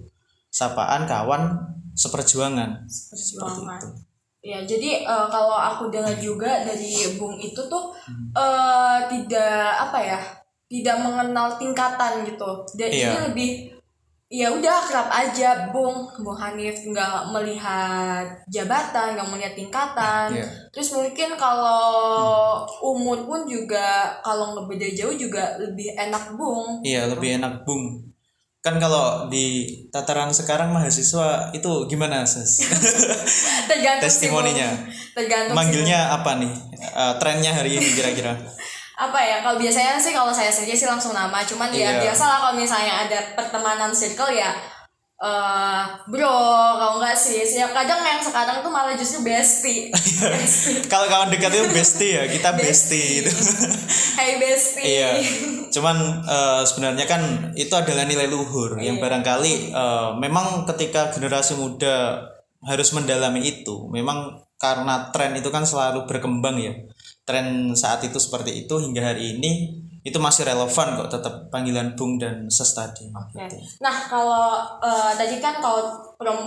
Sapaan 0.49 1.05
kawan 1.05 1.59
seperjuangan 1.93 2.87
seperti 2.87 3.37
Perjuangan. 3.37 3.79
itu. 3.79 3.89
Ya, 4.39 4.59
jadi 4.63 5.03
eh, 5.03 5.27
kalau 5.29 5.53
aku 5.53 5.91
dengar 5.91 6.15
juga 6.17 6.63
dari 6.63 6.95
Bung 7.15 7.37
itu 7.37 7.59
tuh 7.61 7.91
Hmm. 8.07 8.33
eh 8.33 8.99
tidak 9.07 9.53
apa 9.85 9.99
ya? 10.01 10.21
tidak 10.65 11.01
mengenal 11.01 11.57
tingkatan 11.57 12.29
gitu 12.29 12.45
dan 12.77 12.89
Iya. 12.89 13.09
ini 13.09 13.19
lebih 13.25 13.51
ya 14.29 14.53
udah 14.53 14.75
akrab 14.85 15.09
aja 15.09 15.73
bung 15.73 16.05
bung 16.21 16.37
Hanif 16.37 16.85
nggak 16.85 17.33
melihat 17.33 18.29
jabatan 18.47 19.17
nggak 19.17 19.31
melihat 19.33 19.55
tingkatan 19.57 20.29
Iya. 20.37 20.45
terus 20.69 20.93
mungkin 20.93 21.33
kalau 21.33 22.61
umur 22.85 23.25
pun 23.25 23.49
juga 23.49 24.13
kalau 24.21 24.53
nggak 24.53 24.69
beda 24.69 24.89
jauh 24.93 25.17
juga 25.17 25.57
lebih 25.57 25.97
enak 25.97 26.37
bung 26.37 26.85
Iya 26.85 27.09
lebih 27.09 27.41
enak 27.41 27.65
bung. 27.65 28.05
Kan 28.59 28.77
kalau 28.77 29.31
di 29.31 29.65
tataran 29.89 30.35
sekarang 30.35 30.75
mahasiswa 30.75 31.49
itu 31.55 31.87
gimana 31.89 32.27
ses? 32.27 32.59
tergantung. 33.71 34.03
Testimoninya. 34.05 34.69
tergantung 35.15 35.55
Manggilnya 35.57 36.11
apa 36.13 36.37
nih? 36.37 36.53
Eh, 36.75 37.15
trennya 37.23 37.55
hari 37.55 37.79
ini 37.79 37.89
kira-kira? 37.95 38.35
apa 38.99 39.21
ya 39.21 39.37
kalau 39.41 39.57
biasanya 39.57 39.95
sih 39.95 40.11
kalau 40.11 40.35
saya 40.35 40.51
sendiri 40.51 40.75
sih 40.75 40.85
langsung 40.85 41.15
nama 41.15 41.39
cuman 41.41 41.71
ya 41.71 41.95
Iya. 41.95 42.03
biasa 42.03 42.25
lah 42.25 42.39
kalau 42.41 42.55
misalnya 42.55 43.07
ada 43.07 43.19
pertemanan 43.33 43.95
circle 43.95 44.35
ya 44.35 44.51
eh 45.19 45.83
bro 46.07 46.31
kalau 46.75 46.99
enggak 46.99 47.15
sih 47.15 47.43
ya 47.43 47.67
kadang 47.69 47.99
yang 48.01 48.19
sekarang 48.19 48.59
tuh 48.59 48.71
malah 48.71 48.95
justru 48.95 49.23
bestie 49.23 49.91
bestie 50.35 50.79
Kalau 50.87 51.07
kawan 51.07 51.27
dekat 51.29 51.51
itu 51.53 51.67
bestie 51.69 52.15
ya, 52.15 52.23
kita 52.25 52.55
bestie 52.55 53.23
itu. 53.23 53.31
hey 54.15 54.39
bestie 54.39 54.83
iya. 54.85 55.11
Cuman 55.69 55.97
eh, 56.23 56.63
sebenarnya 56.63 57.03
kan 57.05 57.23
itu 57.55 57.71
adalah 57.73 58.03
nilai 58.03 58.27
luhur 58.27 58.79
yang 58.79 58.99
Iya. 58.99 59.03
barangkali 59.03 59.53
eh, 59.71 60.09
memang 60.17 60.67
ketika 60.67 61.11
generasi 61.11 61.55
muda 61.55 62.23
harus 62.63 62.91
mendalami 62.91 63.43
itu, 63.45 63.87
memang 63.91 64.39
karena 64.59 65.11
tren 65.11 65.35
itu 65.35 65.51
kan 65.51 65.63
selalu 65.63 66.07
berkembang 66.07 66.59
ya. 66.59 66.75
Tren 67.29 67.77
saat 67.77 68.01
itu 68.01 68.17
seperti 68.17 68.65
itu 68.65 68.75
hingga 68.81 69.13
hari 69.13 69.37
ini 69.37 69.85
itu 70.01 70.17
masih 70.17 70.49
relevan 70.49 70.97
kok 70.97 71.11
tetap 71.13 71.35
panggilan 71.53 71.93
bung 71.93 72.17
dan 72.17 72.49
ses 72.49 72.73
tadi. 72.73 73.13
Gitu. 73.13 73.57
Nah 73.85 74.09
kalau 74.09 74.57
eh, 74.81 75.13
tadi 75.13 75.37
kan 75.37 75.61
kalau 75.61 76.01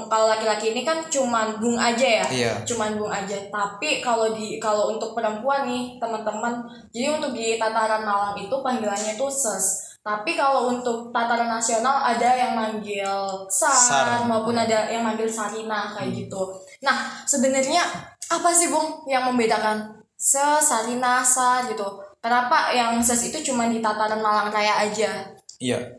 kalau 0.10 0.26
laki-laki 0.28 0.74
ini 0.74 0.82
kan 0.82 1.06
cuman 1.06 1.62
bung 1.62 1.78
aja 1.78 2.26
ya, 2.26 2.26
Iya. 2.26 2.54
cuman 2.65 2.98
bung 2.98 3.13
aja. 3.13 3.38
Tapi 3.54 4.02
kalau 4.02 4.34
di 4.34 4.58
kalau 4.58 4.89
untuk 4.89 5.13
perempuan 5.13 5.70
nih 5.70 6.02
teman-teman, 6.02 6.65
jadi 6.89 7.13
untuk 7.13 7.38
di 7.38 7.62
tataran 7.62 8.02
Malang 8.02 8.34
itu 8.41 8.56
panggilannya 8.65 9.13
itu 9.13 9.28
ses. 9.30 9.94
Tapi 10.02 10.34
kalau 10.34 10.74
untuk 10.74 11.13
tataran 11.13 11.46
nasional 11.46 12.02
ada 12.02 12.34
yang 12.34 12.58
manggil 12.58 13.06
sar, 13.46 13.70
Sar. 13.70 14.26
maupun 14.26 14.58
ada 14.58 14.89
yang 14.89 15.06
manggil 15.06 15.30
sarina 15.30 15.94
kayak 15.94 16.26
gitu. 16.26 16.50
Nah 16.82 17.22
sebenarnya 17.30 17.86
apa 18.26 18.50
sih 18.50 18.74
bung 18.74 19.06
yang 19.06 19.30
membedakan 19.30 20.01
ses, 20.21 20.62
sarina, 20.62 21.25
sar 21.25 21.65
gitu? 21.65 21.97
Kenapa 22.21 22.69
yang 22.69 23.01
ses 23.01 23.34
itu 23.34 23.41
cuma 23.49 23.65
di 23.65 23.81
tataran 23.81 24.21
Malang 24.21 24.53
Raya 24.53 24.86
aja? 24.86 25.25
Iya. 25.57 25.97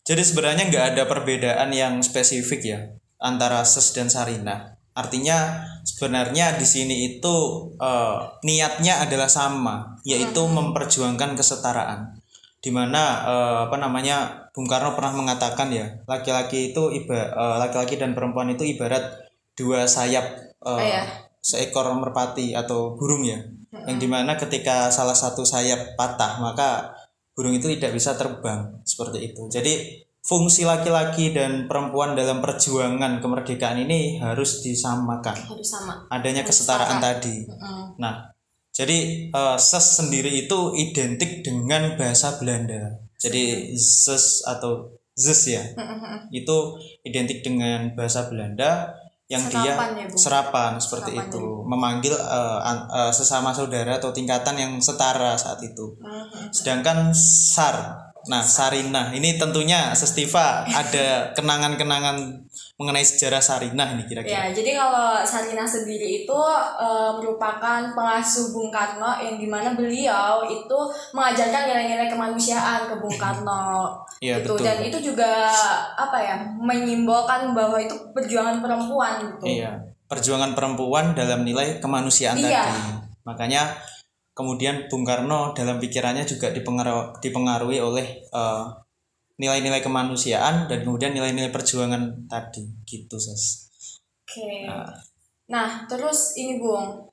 Jadi 0.00 0.22
sebenarnya 0.24 0.72
nggak 0.72 0.86
ada 0.96 1.02
perbedaan 1.04 1.68
yang 1.68 2.00
spesifik 2.00 2.60
ya 2.64 2.80
antara 3.20 3.60
ses 3.68 3.92
dan 3.92 4.08
sarina. 4.08 4.80
Artinya 4.96 5.60
sebenarnya 5.84 6.56
di 6.56 6.64
sini 6.64 6.96
itu 7.14 7.36
eh, 7.76 8.18
niatnya 8.42 9.04
adalah 9.04 9.28
sama, 9.28 10.00
yaitu 10.08 10.40
memperjuangkan 10.40 11.36
kesetaraan. 11.36 12.16
Di 12.64 12.72
mana 12.72 13.02
eh, 13.28 13.58
apa 13.68 13.76
namanya 13.76 14.48
Bung 14.56 14.66
Karno 14.66 14.96
pernah 14.96 15.12
mengatakan 15.12 15.68
ya 15.68 16.00
laki-laki 16.08 16.72
itu 16.72 16.88
iba 16.96 17.28
eh, 17.28 17.56
laki-laki 17.60 18.00
dan 18.00 18.16
perempuan 18.16 18.50
itu 18.56 18.64
ibarat 18.64 19.28
dua 19.52 19.84
sayap 19.84 20.56
eh, 20.64 20.80
iya. 20.80 21.29
Seekor 21.40 21.88
merpati 21.96 22.52
atau 22.52 22.94
burung 22.94 23.24
ya. 23.24 23.40
Yang 23.88 23.98
di 24.04 24.08
mana 24.08 24.36
ketika 24.36 24.92
salah 24.92 25.16
satu 25.16 25.42
sayap 25.42 25.96
patah 25.96 26.38
maka 26.40 26.92
burung 27.34 27.56
itu 27.56 27.72
tidak 27.76 27.96
bisa 27.96 28.14
terbang. 28.14 28.80
Seperti 28.84 29.32
itu. 29.32 29.48
Jadi 29.48 30.04
fungsi 30.20 30.68
laki-laki 30.68 31.32
dan 31.32 31.64
perempuan 31.64 32.12
dalam 32.12 32.44
perjuangan 32.44 33.24
kemerdekaan 33.24 33.80
ini 33.88 34.20
harus 34.20 34.60
disamakan. 34.60 35.36
Harus 35.36 35.68
sama. 35.68 36.04
adanya 36.12 36.44
Harus 36.44 36.60
kesetaraan 36.60 37.00
setara. 37.00 37.16
tadi. 37.18 37.36
Mm. 37.48 37.84
nah 37.96 38.30
jadi 38.70 39.28
eh, 39.32 39.58
ses 39.58 39.86
sendiri 39.98 40.46
itu 40.46 40.76
identik 40.76 41.42
dengan 41.42 41.96
bahasa 41.96 42.36
Belanda. 42.38 43.00
Jadi 43.20 43.76
ses 43.76 44.44
atau 44.44 44.96
zes 45.16 45.40
ya. 45.52 45.64
Itu 46.32 46.80
identik 47.04 47.44
dengan 47.44 47.92
bahasa 47.92 48.28
Belanda 48.28 48.96
yang 49.30 49.46
dia 49.46 49.62
Serapan 49.72 49.90
ya, 49.94 50.04
Bu? 50.10 50.16
serapan 50.18 50.70
seperti 50.76 51.10
Serapan 51.14 51.30
itu 51.30 51.42
memanggil 51.62 52.14
eh, 52.18 52.58
an- 52.60 52.90
eh, 52.90 53.12
sesama 53.14 53.54
saudara 53.54 53.96
atau 53.96 54.10
tingkatan 54.10 54.58
yang 54.58 54.72
setara 54.76 55.38
saat 55.38 55.62
itu 55.62 55.94
Mhm. 55.96 56.50
sedangkan 56.50 57.14
sar 57.14 57.76
nah 58.20 58.42
sarinah 58.44 59.14
ini 59.14 59.38
tentunya 59.38 59.94
Sestiva 59.94 60.66
ada 60.66 61.32
kenangan-kenangan 61.32 62.49
mengenai 62.80 63.04
sejarah 63.04 63.44
sarinah 63.44 63.92
ini 63.92 64.08
kira-kira 64.08 64.48
Ya, 64.48 64.56
jadi 64.56 64.72
kalau 64.80 65.20
Sarina 65.20 65.68
sendiri 65.68 66.24
itu 66.24 66.38
eh, 66.80 67.10
merupakan 67.20 67.92
pengasuh 67.92 68.56
Bung 68.56 68.72
Karno 68.72 69.20
yang 69.20 69.36
di 69.36 69.44
mana 69.44 69.76
beliau 69.76 70.40
itu 70.48 70.78
mengajarkan 71.12 71.68
nilai-nilai 71.68 72.08
kemanusiaan 72.08 72.88
ke 72.88 72.96
Bung 72.96 73.12
Karno. 73.20 73.92
Iya, 74.20 74.44
gitu. 74.44 74.52
betul. 74.52 74.68
Dan 74.68 74.78
itu 74.84 74.98
juga 75.12 75.48
apa 75.96 76.20
ya 76.20 76.36
menyimbolkan 76.60 77.56
bahwa 77.56 77.80
itu 77.80 77.96
perjuangan 78.12 78.60
perempuan 78.60 79.16
gitu. 79.32 79.44
Iya, 79.60 79.80
perjuangan 80.12 80.52
perempuan 80.52 81.16
dalam 81.16 81.40
nilai 81.40 81.80
kemanusiaan 81.80 82.36
Iya. 82.36 82.68
tadi. 82.68 83.00
Makanya 83.24 83.80
kemudian 84.36 84.92
Bung 84.92 85.08
Karno 85.08 85.56
dalam 85.56 85.80
pikirannya 85.80 86.28
juga 86.28 86.52
dipengaruhi, 86.52 87.16
dipengaruhi 87.24 87.80
oleh 87.80 88.20
eh, 88.20 88.64
nilai-nilai 89.40 89.80
kemanusiaan 89.80 90.68
dan 90.68 90.84
kemudian 90.84 91.16
nilai-nilai 91.16 91.48
perjuangan 91.48 92.28
tadi 92.28 92.68
gitu, 92.84 93.16
Ses. 93.16 93.72
Oke. 94.20 94.68
Nah. 94.68 94.92
Nah, 95.48 95.68
terus 95.88 96.36
ini 96.36 96.60
Bung. 96.60 97.08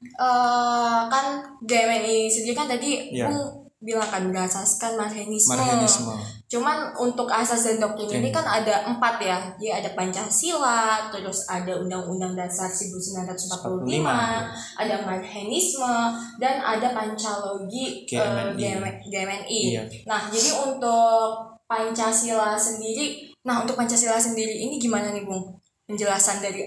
eh 0.00 1.00
kan 1.06 1.26
GMNI 1.60 2.24
sendiri 2.24 2.56
kan 2.56 2.64
tadi 2.64 3.12
Iya. 3.12 3.28
Bung 3.28 3.60
bilang 3.80 4.04
kan 4.04 4.28
berasaskan 4.28 4.96
marxisme. 4.96 5.56
Marxisme. 5.56 6.12
Cuman 6.48 6.92
untuk 6.96 7.24
asas 7.28 7.64
dan 7.64 7.80
doktrin 7.80 8.20
ini 8.20 8.28
Oke. 8.28 8.36
kan 8.36 8.44
ada 8.44 8.84
empat 8.84 9.16
ya. 9.20 9.40
Jadi 9.56 9.72
ada 9.72 9.90
Pancasila, 9.92 11.08
terus 11.08 11.48
ada 11.48 11.80
Undang-Undang 11.80 12.36
Dasar 12.36 12.68
1945, 12.68 14.04
ya. 14.04 14.52
ada 14.76 14.96
Marxisme, 15.00 15.96
dan 16.36 16.60
ada 16.60 16.92
Pancalogi 16.92 18.04
eh, 18.04 18.20
GMNI. 18.20 18.56
GM- 18.56 19.00
GMNI. 19.08 19.60
Iya. 19.72 19.82
Nah, 20.04 20.28
jadi 20.28 20.50
untuk 20.60 21.49
Pancasila 21.70 22.58
sendiri, 22.58 23.30
nah 23.46 23.62
untuk 23.62 23.78
Pancasila 23.78 24.18
sendiri 24.18 24.58
ini 24.66 24.82
gimana 24.82 25.14
nih 25.14 25.22
Bung? 25.22 25.54
Penjelasan 25.86 26.42
dari 26.42 26.66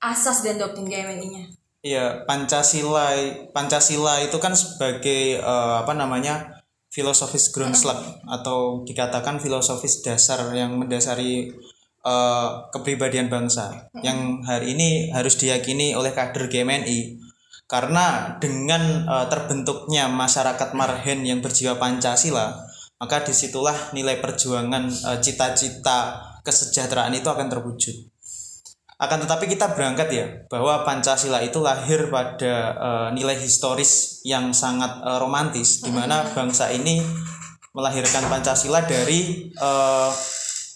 asas 0.00 0.40
dan 0.40 0.56
doktrin 0.56 0.88
GMNI-nya. 0.88 1.52
Iya, 1.84 2.24
Pancasila 2.24 3.12
Pancasila 3.52 4.24
itu 4.24 4.40
kan 4.40 4.56
sebagai 4.56 5.36
eh, 5.36 5.74
apa 5.84 5.92
namanya? 5.92 6.64
filosofis 6.92 7.48
Grundslag 7.48 8.20
atau 8.28 8.84
dikatakan 8.84 9.40
filosofis 9.40 10.04
dasar 10.04 10.44
yang 10.52 10.76
mendasari 10.76 11.48
eh, 12.04 12.48
kepribadian 12.68 13.32
bangsa 13.32 13.88
yang 14.04 14.44
hari 14.44 14.76
ini 14.76 15.08
harus 15.08 15.40
diyakini 15.40 15.96
oleh 15.96 16.12
kader 16.12 16.52
GMNI 16.52 17.16
karena 17.64 18.36
dengan 18.36 19.08
eh, 19.08 19.26
terbentuknya 19.32 20.12
masyarakat 20.12 20.76
marhen 20.76 21.24
yang 21.24 21.40
berjiwa 21.40 21.80
Pancasila 21.80 22.71
maka 23.02 23.26
di 23.26 23.34
situlah 23.34 23.90
nilai 23.90 24.22
perjuangan 24.22 24.86
eh, 24.86 25.18
cita-cita 25.18 26.22
kesejahteraan 26.46 27.10
itu 27.18 27.26
akan 27.26 27.50
terwujud 27.50 28.06
akan 29.02 29.26
tetapi 29.26 29.50
kita 29.50 29.74
berangkat 29.74 30.08
ya 30.14 30.26
bahwa 30.46 30.86
Pancasila 30.86 31.42
itu 31.42 31.58
lahir 31.58 32.06
pada 32.14 32.54
eh, 32.78 33.08
nilai 33.18 33.34
historis 33.34 34.22
yang 34.22 34.54
sangat 34.54 35.02
eh, 35.02 35.18
romantis 35.18 35.82
di 35.82 35.90
mana 35.90 36.22
bangsa 36.30 36.70
ini 36.70 37.02
melahirkan 37.74 38.30
Pancasila 38.30 38.84
dari 38.86 39.48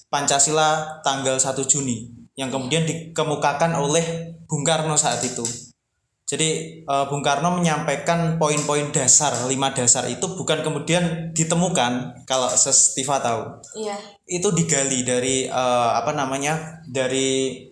Pancasila 0.09 0.99
tanggal 1.05 1.37
1 1.37 1.53
Juni 1.69 2.09
yang 2.41 2.49
kemudian 2.49 2.89
dikemukakan 2.89 3.77
oleh 3.77 4.33
Bung 4.49 4.65
Karno 4.65 4.97
saat 4.97 5.21
itu. 5.21 5.45
Jadi 6.27 6.83
eh, 6.83 7.05
Bung 7.07 7.23
Karno 7.23 7.55
menyampaikan 7.55 8.35
poin-poin 8.35 8.91
dasar, 8.91 9.31
lima 9.47 9.71
dasar 9.71 10.11
itu 10.11 10.27
bukan 10.35 10.59
kemudian 10.67 11.31
ditemukan 11.31 12.27
kalau 12.27 12.51
Sestiva 12.51 13.23
tahu 13.23 13.63
Iya. 13.79 13.95
itu 14.27 14.51
digali 14.51 15.07
dari 15.07 15.47
eh, 15.47 15.91
apa 15.95 16.11
namanya 16.19 16.83
dari 16.91 17.63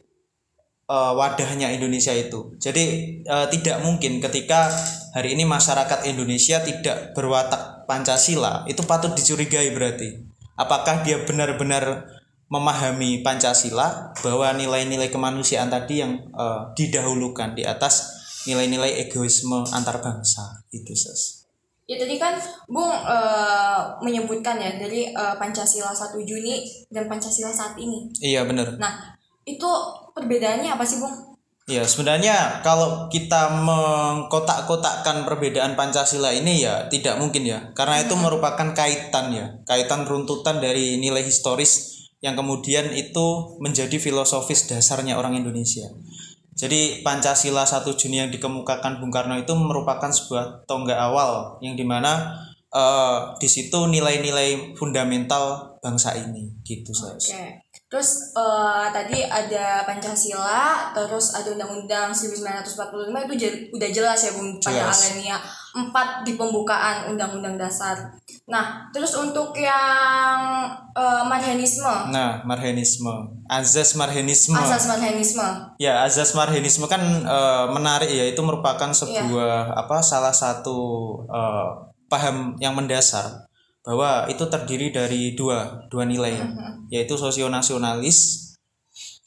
eh, 0.86 1.12
wadahnya 1.18 1.74
Indonesia 1.74 2.14
itu. 2.14 2.54
Jadi 2.62 2.84
eh, 3.26 3.46
tidak 3.50 3.82
mungkin 3.82 4.22
ketika 4.22 4.70
hari 5.18 5.34
ini 5.34 5.42
masyarakat 5.42 6.06
Indonesia 6.06 6.62
tidak 6.62 7.10
berwatak 7.10 7.90
Pancasila 7.90 8.62
itu 8.70 8.86
patut 8.86 9.18
dicurigai 9.18 9.74
berarti. 9.74 10.14
Apakah 10.54 11.02
dia 11.02 11.18
benar-benar 11.26 12.06
memahami 12.46 13.26
Pancasila 13.26 14.14
bahwa 14.22 14.54
nilai-nilai 14.54 15.10
kemanusiaan 15.10 15.74
tadi 15.74 16.06
yang 16.06 16.22
eh, 16.22 16.60
didahulukan 16.78 17.58
di 17.58 17.66
atas 17.66 18.22
nilai-nilai 18.44 19.08
egoisme 19.08 19.64
antar 19.72 20.00
bangsa 20.00 20.64
itu 20.72 20.92
ses. 20.96 21.44
Ya 21.84 22.00
tadi 22.00 22.16
kan 22.16 22.40
Bung 22.64 22.88
eh, 22.88 23.80
menyebutkan 24.00 24.56
ya 24.56 24.72
dari 24.80 25.12
eh, 25.12 25.34
Pancasila 25.36 25.92
1 25.92 26.16
Juni 26.24 26.64
dan 26.88 27.04
Pancasila 27.08 27.52
saat 27.52 27.76
ini. 27.76 28.08
Iya 28.24 28.48
benar. 28.48 28.80
Nah, 28.80 29.12
itu 29.44 29.68
perbedaannya 30.16 30.72
apa 30.72 30.84
sih, 30.84 30.96
Bung? 30.96 31.34
Ya 31.64 31.80
sebenarnya 31.88 32.60
kalau 32.60 33.08
kita 33.08 33.56
mengkotak-kotakkan 33.64 35.24
perbedaan 35.24 35.72
Pancasila 35.80 36.28
ini 36.28 36.60
ya 36.60 36.92
tidak 36.92 37.16
mungkin 37.16 37.48
ya 37.48 37.72
karena 37.72 38.04
itu 38.04 38.12
merupakan 38.20 38.76
kaitan 38.76 39.32
ya 39.32 39.48
kaitan 39.64 40.04
runtutan 40.04 40.60
dari 40.60 41.00
nilai 41.00 41.24
historis 41.24 42.04
yang 42.20 42.36
kemudian 42.36 42.92
itu 42.92 43.56
menjadi 43.64 43.96
filosofis 43.96 44.68
dasarnya 44.68 45.16
orang 45.16 45.40
Indonesia. 45.40 45.88
Jadi 46.54 47.02
Pancasila 47.02 47.66
1 47.66 47.82
Juni 47.98 48.22
yang 48.22 48.30
dikemukakan 48.30 49.02
Bung 49.02 49.10
Karno 49.10 49.34
itu 49.34 49.52
merupakan 49.58 50.06
sebuah 50.06 50.66
tonggak 50.70 50.98
awal 50.98 51.58
yang 51.58 51.74
di 51.74 51.82
mana 51.82 52.38
eh, 52.70 53.18
di 53.42 53.48
situ 53.50 53.90
nilai-nilai 53.90 54.78
fundamental 54.78 55.76
bangsa 55.82 56.14
ini 56.14 56.54
gitu 56.62 56.94
saya. 56.94 57.18
Oke. 57.18 57.63
Terus 57.84 58.34
eh, 58.34 58.86
tadi 58.90 59.22
ada 59.22 59.86
Pancasila, 59.86 60.90
terus 60.90 61.30
ada 61.30 61.52
Undang-Undang 61.52 62.10
1945 62.10 62.66
itu 63.30 63.46
udah 63.70 63.90
jelas 63.92 64.18
ya 64.18 64.32
Bung 64.34 64.58
pada 64.58 64.90
Jelas. 64.90 64.98
alinea 65.12 65.38
4 65.74 65.92
di 66.22 66.34
pembukaan 66.34 67.10
Undang-Undang 67.10 67.54
Dasar. 67.54 67.94
Nah, 68.46 68.90
terus 68.90 69.14
untuk 69.14 69.54
yang 69.54 70.38
eh, 70.90 71.22
Marhanisme, 71.24 72.10
Nah, 72.10 72.42
marhenisme, 72.42 73.14
azas 73.46 73.94
marhenisme. 73.94 74.54
asas 74.54 74.84
Marhanisme. 74.86 75.46
Ya, 75.78 76.02
azas 76.02 76.34
marhenisme 76.34 76.86
kan 76.86 77.00
eh, 77.22 77.64
menarik 77.70 78.10
ya, 78.10 78.26
itu 78.26 78.40
merupakan 78.42 78.90
sebuah 78.90 79.74
apa 79.76 80.02
salah 80.02 80.34
satu 80.34 80.78
eh, 81.26 81.68
paham 82.06 82.54
yang 82.58 82.74
mendasar 82.74 83.46
bahwa 83.84 84.24
itu 84.32 84.48
terdiri 84.48 84.88
dari 84.90 85.36
dua 85.36 85.84
dua 85.92 86.08
nilai 86.08 86.32
ya, 86.32 86.46
yaitu 86.88 87.20
sosionasionalis 87.20 88.50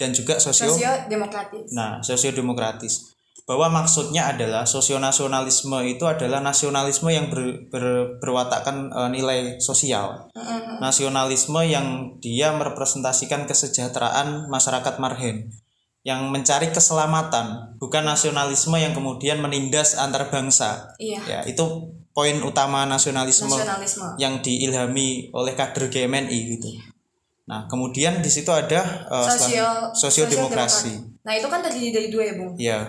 dan 0.02 0.14
juga 0.14 0.38
sosio 0.42 0.74
Sosio 0.74 0.92
demokratis. 1.10 1.74
Nah, 1.74 2.02
sosiodemokratis. 2.02 2.94
Bahwa 3.48 3.72
maksudnya 3.72 4.28
adalah 4.28 4.68
sosionasionalisme 4.68 5.80
itu 5.88 6.04
adalah 6.04 6.44
nasionalisme 6.44 7.08
yang 7.08 7.32
ber, 7.32 7.72
ber- 7.72 8.20
berwatakkan 8.20 8.92
eh, 8.92 9.10
nilai 9.14 9.40
sosial. 9.64 10.28
Nasionalisme 10.84 11.64
yang 11.64 12.20
dia 12.20 12.52
merepresentasikan 12.52 13.48
kesejahteraan 13.48 14.52
masyarakat 14.52 15.00
marhen 15.00 15.50
yang 16.04 16.28
mencari 16.32 16.72
keselamatan, 16.72 17.76
bukan 17.80 18.04
nasionalisme 18.08 18.76
yang 18.80 18.96
kemudian 18.96 19.40
menindas 19.44 19.96
antar 20.00 20.28
bangsa. 20.32 20.96
Iya. 21.00 21.20
Ya, 21.28 21.40
itu 21.48 21.64
poin 22.18 22.34
utama 22.42 22.90
nasionalisme 22.90 23.46
Nasionalisme. 23.46 24.18
yang 24.18 24.42
diilhami 24.42 25.30
oleh 25.30 25.54
kader 25.54 25.86
GMNI 25.86 26.40
gitu. 26.50 26.74
Nah, 27.46 27.70
kemudian 27.70 28.20
di 28.20 28.28
situ 28.28 28.50
ada 28.50 29.06
eh, 29.06 29.28
Sosial 29.30 29.94
sosiodemokrasi. 29.94 30.98
sosiodemokrasi. 30.98 31.22
Nah, 31.22 31.34
itu 31.38 31.46
kan 31.46 31.62
terdiri 31.62 31.90
dari 31.94 32.08
dua 32.10 32.24
ya, 32.26 32.34
Bung. 32.34 32.52
Ya, 32.58 32.80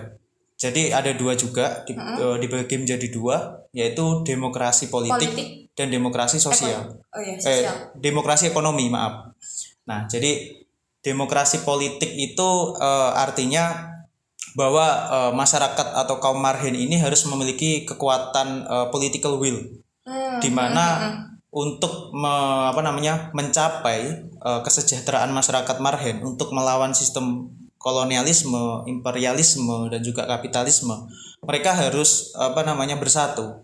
jadi 0.57 0.81
ada 0.91 1.13
dua 1.13 1.37
juga 1.37 1.85
di, 1.85 1.93
eh, 1.93 2.35
dibagi 2.41 2.75
menjadi 2.75 3.07
dua, 3.07 3.37
yaitu 3.69 4.01
demokrasi 4.25 4.89
politik, 4.89 5.29
Politik. 5.29 5.47
dan 5.77 5.87
demokrasi 5.87 6.41
sosial. 6.41 6.89
Oh 7.13 7.21
iya, 7.21 7.37
Eh, 7.37 7.39
sosial. 7.39 7.93
demokrasi 7.95 8.49
ekonomi, 8.49 8.89
maaf. 8.89 9.29
Nah, 9.85 10.09
jadi 10.09 10.57
demokrasi 10.99 11.61
politik 11.61 12.09
itu 12.11 12.49
eh, 12.75 13.11
artinya 13.13 13.93
bahwa 14.57 14.85
eh, 15.09 15.31
masyarakat 15.35 15.87
atau 15.93 16.15
kaum 16.17 16.39
marhen 16.41 16.73
ini 16.73 16.97
harus 16.97 17.25
memiliki 17.25 17.85
kekuatan 17.85 18.65
eh, 18.65 18.87
political 18.89 19.37
will, 19.37 19.59
Hmm, 20.09 20.41
di 20.41 20.49
mana 20.49 20.85
untuk 21.53 22.09
me- 22.17 22.65
apa 22.73 22.81
namanya 22.81 23.29
mencapai 23.37 24.01
eh, 24.25 24.61
kesejahteraan 24.65 25.29
masyarakat 25.29 25.77
marhen 25.77 26.25
untuk 26.25 26.49
melawan 26.49 26.97
sistem 26.97 27.53
kolonialisme, 27.77 28.89
imperialisme 28.89 29.87
dan 29.93 30.01
juga 30.01 30.25
kapitalisme, 30.25 31.07
mereka 31.45 31.71
harus 31.77 32.33
apa 32.35 32.65
namanya 32.65 32.97
bersatu 32.97 33.61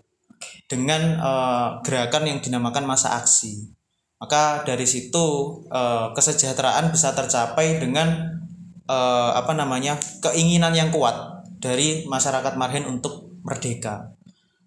dengan 0.69 1.01
eh, 1.17 1.67
gerakan 1.81 2.29
yang 2.29 2.39
dinamakan 2.45 2.85
masa 2.85 3.17
aksi. 3.17 3.73
Maka 4.21 4.61
dari 4.69 4.85
situ 4.85 5.25
eh, 5.73 6.07
kesejahteraan 6.13 6.93
bisa 6.93 7.09
tercapai 7.17 7.81
dengan 7.81 8.37
eh, 8.85 9.31
apa 9.35 9.51
namanya 9.57 9.97
keinginan 10.21 10.73
yang 10.73 10.89
kuat 10.93 11.45
dari 11.57 12.05
masyarakat 12.05 12.53
marhen 12.57 12.85
untuk 12.85 13.33
merdeka. 13.41 14.13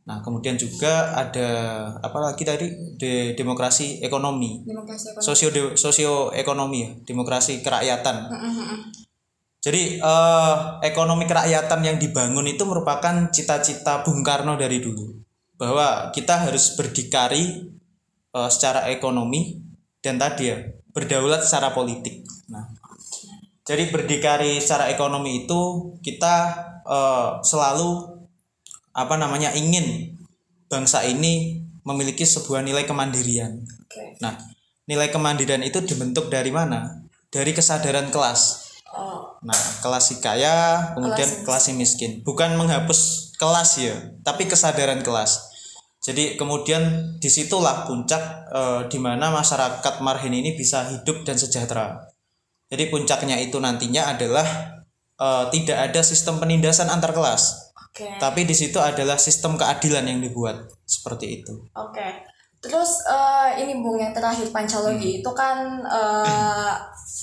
Nah, 0.08 0.24
kemudian 0.24 0.56
juga 0.56 1.12
ada 1.12 1.48
apa 2.00 2.18
lagi 2.32 2.40
tadi 2.40 2.96
De- 2.96 3.36
demokrasi 3.36 4.00
ekonomi, 4.00 4.64
demokrasi 4.64 5.12
ekonomi. 5.12 5.26
sosio 5.26 5.48
sosio 5.76 6.12
ekonomi 6.32 6.78
ya, 6.80 6.90
demokrasi 7.04 7.60
kerakyatan. 7.60 8.16
Jadi 9.58 9.98
eh, 10.00 10.54
ekonomi 10.86 11.26
kerakyatan 11.26 11.80
yang 11.84 11.96
dibangun 12.00 12.46
itu 12.48 12.62
merupakan 12.64 13.28
cita-cita 13.28 14.00
Bung 14.06 14.24
Karno 14.24 14.56
dari 14.56 14.78
dulu 14.80 15.12
bahwa 15.58 16.14
kita 16.14 16.46
harus 16.48 16.72
berdikari 16.78 17.68
eh, 18.32 18.50
secara 18.50 18.88
ekonomi 18.88 19.60
dan 20.00 20.16
tadi 20.16 20.48
ya 20.48 20.56
berdaulat 20.94 21.44
secara 21.44 21.74
politik. 21.76 22.24
Nah, 22.48 22.64
jadi 23.68 23.92
berdikari 23.92 24.56
secara 24.64 24.88
ekonomi 24.88 25.44
itu 25.44 25.92
kita 26.00 26.34
eh, 26.88 27.30
selalu 27.44 28.16
apa 28.96 29.14
namanya 29.20 29.52
ingin 29.52 30.16
bangsa 30.72 31.04
ini 31.04 31.60
memiliki 31.84 32.24
sebuah 32.24 32.64
nilai 32.64 32.88
kemandirian. 32.88 33.60
Oke. 33.60 34.16
Nah, 34.24 34.40
nilai 34.88 35.12
kemandirian 35.12 35.60
itu 35.60 35.84
dibentuk 35.84 36.32
dari 36.32 36.48
mana? 36.48 37.04
Dari 37.28 37.52
kesadaran 37.52 38.08
kelas. 38.08 38.72
Oh, 38.88 39.36
Nah, 39.44 39.60
kelas 39.84 40.10
si 40.10 40.16
kaya, 40.18 40.90
kemudian 40.96 41.28
Kelas 41.44 41.68
si 41.68 41.76
miskin. 41.76 42.24
Bukan 42.24 42.56
menghapus 42.56 43.32
kelas 43.36 43.70
ya, 43.84 43.94
tapi 44.24 44.48
kesadaran 44.48 45.04
kelas. 45.04 45.44
Jadi 46.00 46.40
kemudian 46.40 47.14
di 47.20 47.28
situlah 47.28 47.84
puncak 47.84 48.48
eh, 48.48 48.80
di 48.88 48.96
mana 48.96 49.28
masyarakat 49.28 50.00
marhin 50.00 50.32
ini 50.32 50.56
bisa 50.56 50.88
hidup 50.88 51.28
dan 51.28 51.36
sejahtera. 51.36 52.07
Jadi 52.68 52.84
puncaknya 52.88 53.40
itu 53.40 53.56
nantinya 53.56 54.12
adalah 54.12 54.44
eh, 55.16 55.44
tidak 55.50 55.90
ada 55.90 56.00
sistem 56.04 56.36
penindasan 56.38 56.86
antar 56.86 57.10
kelas, 57.10 57.72
Oke. 57.88 58.06
tapi 58.20 58.44
di 58.44 58.52
situ 58.52 58.76
adalah 58.78 59.16
sistem 59.16 59.56
keadilan 59.56 60.04
yang 60.04 60.20
dibuat 60.20 60.68
seperti 60.84 61.42
itu. 61.42 61.58
Oke. 61.74 62.28
Terus 62.58 63.06
eh, 63.06 63.62
ini 63.62 63.78
Bung 63.80 63.96
yang 63.96 64.12
terakhir 64.12 64.50
Hmm. 64.50 64.54
pancalogi 64.54 65.22
itu 65.22 65.30
kan 65.32 65.78
eh, 65.86 66.72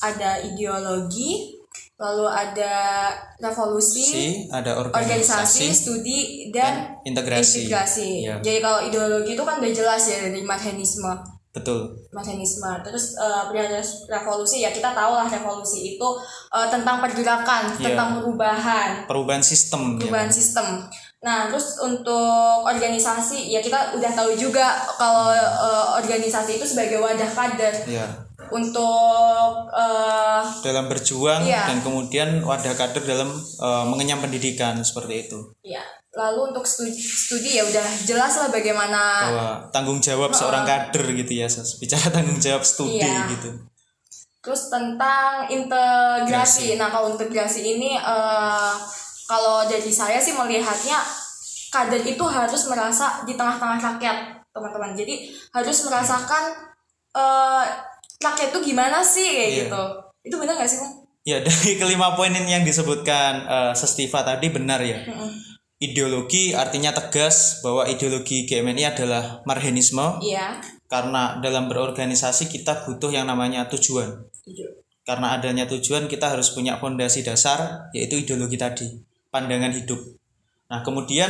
ada 0.02 0.32
ideologi, 0.42 1.56
lalu 1.96 2.28
ada 2.28 3.08
revolusi, 3.40 4.04
Si 4.04 4.26
ada 4.52 4.76
organisasi, 4.76 5.00
organisasi, 5.00 5.66
studi 5.72 6.20
dan 6.52 7.00
integrasi. 7.08 7.68
integrasi. 7.68 8.10
Iya. 8.28 8.36
Jadi 8.44 8.60
kalau 8.60 8.80
ideologi 8.84 9.32
itu 9.36 9.44
kan 9.44 9.60
udah 9.64 9.72
jelas 9.72 10.04
ya 10.08 10.18
dari 10.26 10.44
marxisme. 10.44 11.14
Betul. 11.56 11.88
Marxisme. 12.12 12.68
Terus 12.84 13.16
eh, 13.16 13.44
periode 13.48 13.80
revolusi 14.12 14.60
ya 14.60 14.76
kita 14.76 14.92
tahu 14.92 15.16
lah 15.16 15.24
revolusi 15.24 15.96
itu 15.96 16.08
eh, 16.52 16.68
tentang 16.68 17.00
pergerakan, 17.00 17.72
Iya. 17.80 17.96
tentang 17.96 18.20
perubahan. 18.20 19.08
Perubahan 19.08 19.40
sistem 19.40 19.96
ya. 19.96 20.04
perubahan 20.04 20.28
sistem. 20.28 20.84
Nah, 21.24 21.50
terus 21.50 21.80
untuk 21.82 22.62
organisasi 22.68 23.50
ya 23.50 23.64
kita 23.64 23.96
udah 23.96 24.12
tahu 24.14 24.36
juga 24.36 24.76
kalau 25.00 25.32
eh, 25.32 25.88
organisasi 26.04 26.60
itu 26.60 26.66
sebagai 26.68 27.00
wadah 27.00 27.32
kader 27.32 27.74
Ya. 27.88 28.04
Untuk 28.50 29.70
eh, 29.72 30.42
dalam 30.62 30.86
berjuang 30.86 31.42
Iya. 31.42 31.70
dan 31.70 31.80
kemudian 31.82 32.30
wadah 32.42 32.74
kader 32.74 33.02
dalam 33.02 33.30
eh, 33.38 33.84
mengenyam 33.86 34.20
pendidikan 34.20 34.82
seperti 34.82 35.26
itu 35.26 35.40
ya 35.62 35.82
lalu 36.16 36.56
untuk 36.56 36.64
studi, 36.64 36.96
studi 36.96 37.60
ya 37.60 37.64
udah 37.64 37.84
jelas 38.08 38.40
lah 38.40 38.48
bagaimana 38.48 39.02
bahwa 39.28 39.50
tanggung 39.70 40.00
jawab 40.00 40.32
seorang 40.32 40.64
kader 40.64 41.12
gitu 41.14 41.34
ya 41.36 41.48
Sas. 41.48 41.76
bicara 41.76 42.08
tanggung 42.08 42.40
jawab 42.40 42.64
studi 42.64 43.04
Iya. 43.04 43.28
gitu 43.32 43.52
terus 44.40 44.70
tentang 44.70 45.50
integrasi. 45.50 46.78
Nah, 46.78 46.94
kalau 46.94 47.18
integrasi 47.18 47.66
ini 47.66 47.98
eh, 47.98 48.74
kalau 49.26 49.66
dari 49.66 49.90
saya 49.90 50.22
sih 50.22 50.38
melihatnya 50.38 51.02
kader 51.74 52.06
itu 52.06 52.22
harus 52.22 52.70
merasa 52.70 53.26
di 53.26 53.34
tengah-tengah 53.34 53.82
rakyat, 53.82 54.18
teman-teman. 54.54 54.94
Jadi 54.94 55.34
harus 55.50 55.78
merasakan 55.84 56.44
eh, 57.18 57.64
rakyat 58.18 58.50
itu 58.52 58.60
gimana 58.66 59.00
sih 59.00 59.28
kayak 59.28 59.50
Iya. 59.50 59.60
gitu. 59.68 59.84
Itu 60.26 60.36
benar 60.38 60.56
nggak 60.58 60.70
sih, 60.70 60.80
Bung? 60.82 60.94
ya 61.26 61.42
dari 61.42 61.74
kelima 61.82 62.14
poin 62.14 62.30
yang 62.30 62.62
disebutkan 62.62 63.34
eh, 63.50 63.74
Sestiva 63.74 64.22
tadi 64.22 64.54
benar 64.54 64.78
ya 64.78 65.02
ideologi 65.82 66.54
artinya 66.54 66.94
tegas 66.94 67.60
bahwa 67.66 67.84
ideologi 67.90 68.46
GMNI 68.46 68.94
adalah 68.94 69.42
marhenisme 69.44 70.22
Iya. 70.22 70.62
karena 70.86 71.42
dalam 71.42 71.66
berorganisasi 71.66 72.48
kita 72.48 72.86
butuh 72.86 73.10
yang 73.10 73.26
namanya 73.26 73.66
tujuan 73.68 74.22
Setuju. 74.32 74.70
karena 75.02 75.34
adanya 75.34 75.66
tujuan 75.66 76.06
kita 76.06 76.30
harus 76.30 76.54
punya 76.54 76.78
fondasi 76.78 77.26
dasar 77.26 77.90
yaitu 77.92 78.22
ideologi 78.22 78.56
tadi 78.56 78.86
pandangan 79.34 79.74
hidup 79.74 79.98
nah 80.70 80.86
kemudian 80.86 81.28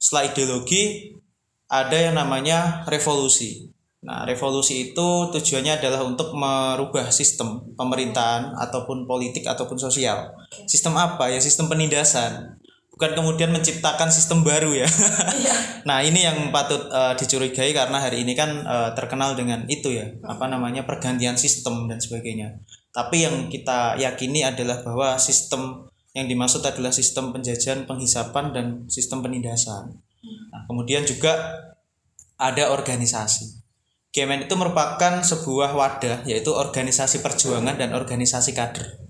setelah 0.00 0.32
ideologi 0.32 1.12
ada 1.64 1.96
yang 1.96 2.14
namanya 2.14 2.84
revolusi. 2.88 3.72
Nah, 4.04 4.28
revolusi 4.28 4.92
itu 4.92 5.08
tujuannya 5.32 5.80
adalah 5.80 6.04
untuk 6.04 6.36
merubah 6.36 7.08
sistem 7.08 7.64
pemerintahan 7.72 8.52
ataupun 8.52 9.08
politik 9.08 9.48
ataupun 9.48 9.80
sosial. 9.80 10.36
Sistem 10.68 11.00
apa? 11.00 11.32
Ya 11.32 11.40
sistem 11.40 11.72
penindasan. 11.72 12.60
Bukan 12.92 13.16
kemudian 13.16 13.50
menciptakan 13.50 14.12
sistem 14.12 14.44
baru 14.44 14.76
ya. 14.76 14.84
nah, 15.88 16.04
ini 16.04 16.20
yang 16.20 16.52
patut 16.52 16.84
eh, 16.92 17.16
dicurigai 17.16 17.72
karena 17.72 17.96
hari 17.96 18.28
ini 18.28 18.36
kan 18.36 18.52
eh, 18.60 18.90
terkenal 18.92 19.32
dengan 19.34 19.64
itu 19.72 19.88
ya, 19.88 20.06
apa 20.28 20.52
namanya 20.52 20.84
pergantian 20.84 21.40
sistem 21.40 21.88
dan 21.88 21.96
sebagainya. 21.96 22.60
Tapi 22.92 23.24
yang 23.24 23.48
kita 23.48 23.96
yakini 23.96 24.44
adalah 24.44 24.84
bahwa 24.84 25.16
sistem 25.16 25.88
yang 26.14 26.30
dimaksud 26.30 26.62
adalah 26.62 26.94
sistem 26.94 27.34
penjajahan, 27.34 27.88
penghisapan 27.88 28.54
dan 28.54 28.66
sistem 28.86 29.24
penindasan. 29.24 29.98
Nah, 30.52 30.62
kemudian 30.70 31.02
juga 31.02 31.34
ada 32.38 32.70
organisasi. 32.70 33.63
GMN 34.14 34.46
itu 34.46 34.54
merupakan 34.54 35.26
sebuah 35.26 35.74
wadah 35.74 36.22
yaitu 36.22 36.54
organisasi 36.54 37.18
perjuangan 37.18 37.74
dan 37.74 37.98
organisasi 37.98 38.54
kader. 38.54 39.02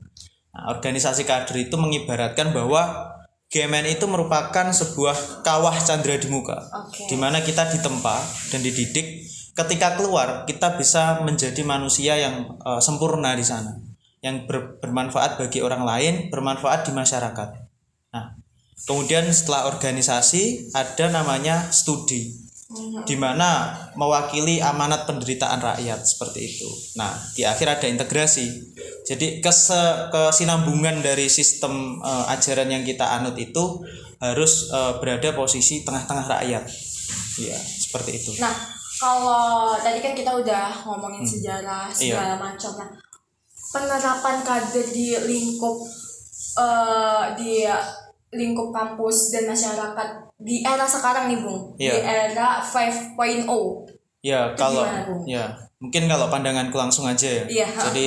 Nah, 0.56 0.72
organisasi 0.72 1.28
kader 1.28 1.68
itu 1.68 1.76
mengibaratkan 1.76 2.56
bahwa 2.56 3.12
GMN 3.54 3.86
itu 3.86 4.10
merupakan 4.10 4.66
sebuah 4.74 5.46
kawah 5.46 5.78
candra 5.78 6.18
di 6.18 6.26
muka 6.26 6.58
Oke. 6.58 7.06
di 7.06 7.14
mana 7.14 7.38
kita 7.38 7.70
ditempa 7.70 8.16
dan 8.50 8.60
dididik 8.66 9.30
ketika 9.54 9.94
keluar 9.94 10.42
kita 10.42 10.74
bisa 10.74 11.22
menjadi 11.22 11.62
manusia 11.62 12.18
yang 12.18 12.58
eh, 12.58 12.80
sempurna 12.82 13.38
di 13.38 13.46
sana 13.46 13.78
yang 14.26 14.50
ber- 14.50 14.82
bermanfaat 14.82 15.38
bagi 15.38 15.62
orang 15.62 15.86
lain 15.86 16.14
bermanfaat 16.34 16.90
di 16.90 16.92
masyarakat 16.98 17.48
nah 18.10 18.34
kemudian 18.90 19.30
setelah 19.30 19.70
organisasi 19.70 20.74
ada 20.74 21.14
namanya 21.14 21.70
studi 21.70 22.43
di 23.04 23.16
mana 23.18 23.70
mewakili 23.94 24.58
amanat 24.58 25.04
penderitaan 25.04 25.60
rakyat 25.60 26.00
seperti 26.02 26.40
itu. 26.44 26.68
Nah, 26.96 27.12
di 27.32 27.42
akhir 27.44 27.78
ada 27.80 27.86
integrasi. 27.86 28.46
Jadi 29.04 29.38
kese- 29.38 30.08
kesinambungan 30.08 31.00
dari 31.00 31.28
sistem 31.28 32.00
eh, 32.00 32.32
ajaran 32.34 32.70
yang 32.70 32.82
kita 32.82 33.04
anut 33.20 33.36
itu 33.36 33.82
harus 34.22 34.72
eh, 34.72 34.92
berada 35.02 35.34
posisi 35.36 35.84
tengah-tengah 35.84 36.26
rakyat. 36.40 36.64
Iya, 37.34 37.58
seperti 37.58 38.10
itu. 38.14 38.30
Nah, 38.38 38.54
kalau 38.96 39.74
tadi 39.76 39.98
kan 39.98 40.14
kita 40.14 40.30
udah 40.32 40.86
ngomongin 40.86 41.26
sejarah 41.26 41.90
Iya. 41.90 42.14
segala 42.14 42.34
macam. 42.38 42.78
Nah, 42.78 42.90
penerapan 43.74 44.36
kader 44.46 44.86
di 44.94 45.18
lingkup 45.18 45.82
eh 46.54 47.24
di 47.34 47.66
lingkup 48.30 48.70
kampus 48.70 49.34
dan 49.34 49.50
masyarakat 49.50 50.23
di 50.44 50.60
era 50.60 50.84
sekarang 50.84 51.32
nih, 51.32 51.40
Bung. 51.40 51.72
Di 51.74 51.88
Iya. 51.88 52.28
era 52.28 52.48
5.0. 52.60 53.88
Ya, 54.20 54.52
Itu 54.52 54.60
kalau 54.60 54.84
gimana, 54.84 55.02
Bung? 55.08 55.22
ya, 55.24 55.44
mungkin 55.80 56.02
kalau 56.04 56.28
pandanganku 56.28 56.76
langsung 56.76 57.08
aja 57.08 57.24
ya. 57.24 57.44
Iya. 57.48 57.66
Jadi 57.90 58.06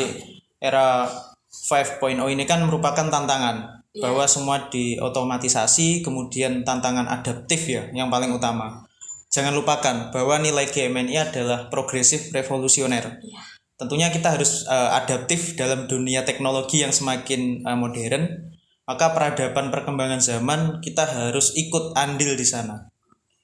era 0.62 1.10
5.0 1.50 2.30
ini 2.30 2.46
kan 2.46 2.62
merupakan 2.62 3.10
tantangan 3.10 3.82
Iya. 3.94 4.02
bahwa 4.06 4.30
semua 4.30 4.70
diotomatisasi, 4.70 6.06
kemudian 6.06 6.62
tantangan 6.62 7.10
adaptif 7.10 7.66
ya 7.66 7.90
yang 7.92 8.14
paling 8.14 8.30
utama. 8.30 8.86
Jangan 9.28 9.54
lupakan 9.54 9.96
bahwa 10.14 10.40
nilai 10.40 10.70
GMNI 10.70 11.34
adalah 11.34 11.68
progresif 11.74 12.30
revolusioner. 12.32 13.18
Iya. 13.20 13.42
Tentunya 13.78 14.10
kita 14.10 14.34
harus 14.34 14.66
eh, 14.66 14.90
adaptif 14.94 15.54
dalam 15.54 15.86
dunia 15.86 16.26
teknologi 16.26 16.82
yang 16.82 16.94
semakin 16.94 17.62
eh, 17.62 17.78
modern. 17.78 18.57
Maka 18.88 19.12
peradaban 19.12 19.68
perkembangan 19.68 20.24
zaman 20.24 20.60
kita 20.80 21.04
harus 21.04 21.52
ikut 21.60 21.92
andil 21.94 22.40
di 22.40 22.48
sana. 22.48 22.88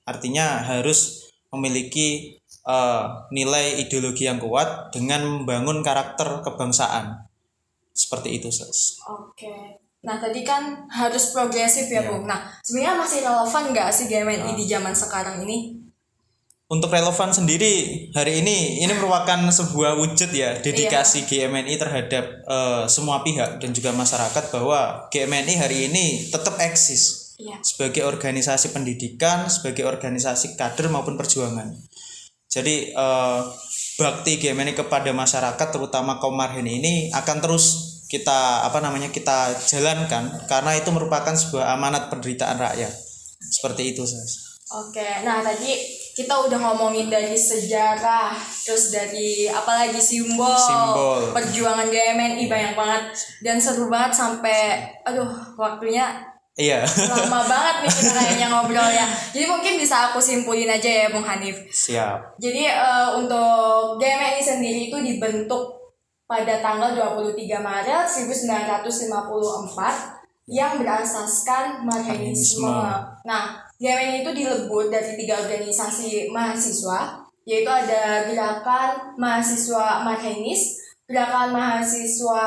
Artinya 0.07 0.63
harus 0.63 1.27
memiliki 1.51 2.39
eh, 2.63 3.05
nilai 3.35 3.83
ideologi 3.83 4.23
yang 4.23 4.39
kuat 4.39 4.95
dengan 4.95 5.27
membangun 5.27 5.83
karakter 5.83 6.39
kebangsaan. 6.47 7.27
Seperti 7.91 8.39
itu, 8.39 8.49
Sas. 8.49 9.03
Oke. 9.05 9.83
Nah, 10.03 10.19
tadi 10.19 10.43
kan 10.43 10.87
harus 10.91 11.31
progresif 11.31 11.87
ya, 11.87 12.03
Iya. 12.03 12.09
Bung. 12.11 12.27
Nah, 12.27 12.43
sebenarnya 12.59 12.99
masih 12.99 13.19
relevan 13.23 13.63
nggak 13.71 13.87
sih 13.91 14.05
GMNI 14.11 14.51
di 14.55 14.65
zaman 14.67 14.91
sekarang 14.91 15.43
ini? 15.47 15.79
Untuk 16.73 16.89
relevan 16.89 17.29
sendiri 17.29 18.09
hari 18.17 18.41
ini 18.41 18.81
ini 18.81 18.89
merupakan 18.97 19.37
sebuah 19.45 19.93
wujud 19.93 20.33
ya 20.33 20.57
dedikasi 20.57 21.29
GMNI 21.29 21.77
terhadap 21.77 22.25
eh, 22.49 22.83
semua 22.89 23.21
pihak 23.21 23.61
dan 23.61 23.69
juga 23.77 23.93
masyarakat 23.93 24.49
bahwa 24.49 25.05
GMNI 25.13 25.53
hari 25.61 25.77
ini 25.93 26.33
tetap 26.33 26.57
eksis 26.57 27.23
Iya. 27.33 27.57
sebagai 27.65 28.05
organisasi 28.05 28.71
pendidikan, 28.77 29.49
sebagai 29.49 29.89
organisasi 29.89 30.53
kader 30.53 30.89
maupun 30.89 31.17
perjuangan. 31.17 31.73
Jadi 32.49 32.93
eh, 32.93 33.41
bakti 34.01 34.41
GMNI 34.41 34.73
kepada 34.73 35.13
masyarakat 35.13 35.67
terutama 35.69 36.17
kaum 36.17 36.33
marhen 36.33 36.65
ini 36.65 37.13
akan 37.13 37.37
terus 37.37 37.93
kita 38.09 38.65
apa 38.65 38.77
namanya 38.81 39.09
kita 39.09 39.57
jalankan 39.65 40.45
karena 40.45 40.77
itu 40.77 40.89
merupakan 40.93 41.33
sebuah 41.33 41.77
amanat 41.77 42.09
penderitaan 42.09 42.57
rakyat. 42.57 42.93
Seperti 43.43 43.93
itu, 43.93 44.05
Sas. 44.05 44.61
Oke, 44.73 45.05
nah 45.21 45.41
tadi 45.41 45.77
kita 46.13 46.33
udah 46.45 46.59
ngomongin 46.61 47.09
dari 47.09 47.33
sejarah, 47.33 48.37
terus 48.61 48.93
dari 48.93 49.49
apalagi 49.49 49.97
simbol, 49.97 50.53
Simbol. 50.53 51.33
perjuangan 51.33 51.89
GMNI 51.89 52.45
banyak 52.45 52.73
banget 52.77 53.05
dan 53.41 53.57
seru 53.57 53.89
banget 53.89 54.13
sampai, 54.13 54.85
aduh 55.01 55.29
waktunya 55.57 56.29
Iya. 56.53 56.85
lama 56.85 57.41
banget 57.49 57.75
nih 57.81 57.89
kita 57.89 58.13
kayaknya 58.13 58.47
ngobrol 58.53 58.85
ya. 58.85 59.09
Jadi 59.33 59.45
mungkin 59.49 59.73
bisa 59.81 60.13
aku 60.13 60.21
simpulin 60.21 60.69
aja 60.69 60.85
ya 60.85 61.07
Bung 61.09 61.25
Hanif. 61.25 61.65
Siap. 61.73 62.37
Jadi 62.37 62.69
eh, 62.69 63.09
untuk 63.17 63.97
GMNI 63.97 64.37
sendiri 64.37 64.93
itu 64.93 64.97
dibentuk 65.01 65.81
pada 66.29 66.61
tanggal 66.61 66.93
23 66.93 67.33
Maret 67.57 68.05
1954 68.05 69.09
yang 70.45 70.77
berasaskan. 70.77 71.89
Marxisme. 71.89 72.69
Nah, 73.25 73.62
GMNI 73.81 74.21
itu 74.23 74.31
dilebur 74.31 74.87
dari 74.87 75.17
tiga 75.17 75.41
organisasi 75.41 76.29
mahasiswa, 76.29 77.25
yaitu 77.43 77.67
ada 77.67 78.23
Gerakan 78.29 79.17
Mahasiswa 79.19 80.05
Marxis, 80.05 80.79
Gerakan 81.09 81.51
Mahasiswa 81.51 82.45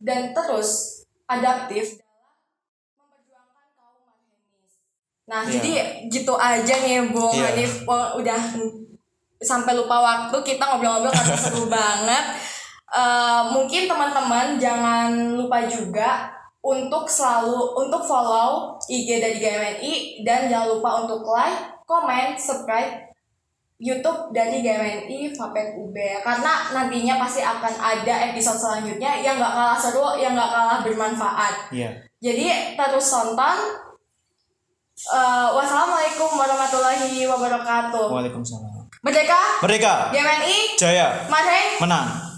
dan 0.03 0.35
terus 0.35 1.01
adaptif 1.31 2.03
dalam 2.03 2.35
memperjuangkan 2.99 3.67
kaum 3.79 4.03
marginis. 4.03 4.73
Nah, 5.31 5.41
Iya. 5.47 5.53
jadi 5.55 5.73
gitu 6.11 6.35
aja 6.35 6.75
nih 6.83 7.15
Bung 7.15 7.31
Iya. 7.31 7.55
Hanif 7.55 7.73
Oh, 7.87 8.19
udah 8.19 8.41
sampai 9.43 9.75
lupa 9.75 9.99
waktu 10.01 10.37
kita 10.47 10.63
ngobrol-ngobrol 10.63 11.13
karena 11.13 11.37
seru 11.37 11.67
banget. 11.77 12.25
Eh, 12.93 13.43
mungkin 13.51 13.89
teman-teman 13.89 14.61
jangan 14.61 15.37
lupa 15.37 15.65
juga 15.65 16.29
untuk 16.63 17.11
selalu 17.11 17.75
untuk 17.75 18.05
follow 18.07 18.79
IG 18.87 19.19
dari 19.19 19.43
GMNI 19.43 19.93
dan 20.23 20.47
jangan 20.47 20.79
lupa 20.79 21.03
untuk 21.03 21.27
like, 21.27 21.59
comment, 21.89 22.39
subscribe 22.39 23.11
YouTube 23.83 24.31
dari 24.31 24.63
GMNI 24.63 25.35
Vapet 25.35 25.75
UB 25.75 25.97
karena 26.23 26.71
nantinya 26.71 27.19
pasti 27.19 27.43
akan 27.43 27.75
ada 27.83 28.31
episode 28.31 28.55
selanjutnya 28.55 29.19
yang 29.19 29.43
gak 29.43 29.51
kalah 29.51 29.75
seru, 29.75 30.15
yang 30.15 30.39
gak 30.39 30.55
kalah 30.55 30.79
bermanfaat. 30.87 31.75
Iya. 31.75 31.91
Jadi 32.23 32.79
terus 32.79 33.11
tonton. 33.11 33.59
Eh, 35.03 35.49
wassalamualaikum 35.51 36.31
warahmatullahi 36.31 37.27
wabarakatuh. 37.27 38.07
Waalaikumsalam. 38.07 38.72
Merdeka, 39.03 39.59
Merdeka. 39.67 40.15
GMNI, 40.15 40.79
Jaya. 40.79 41.27
Marheng, 41.27 41.83
Menang. 41.83 42.32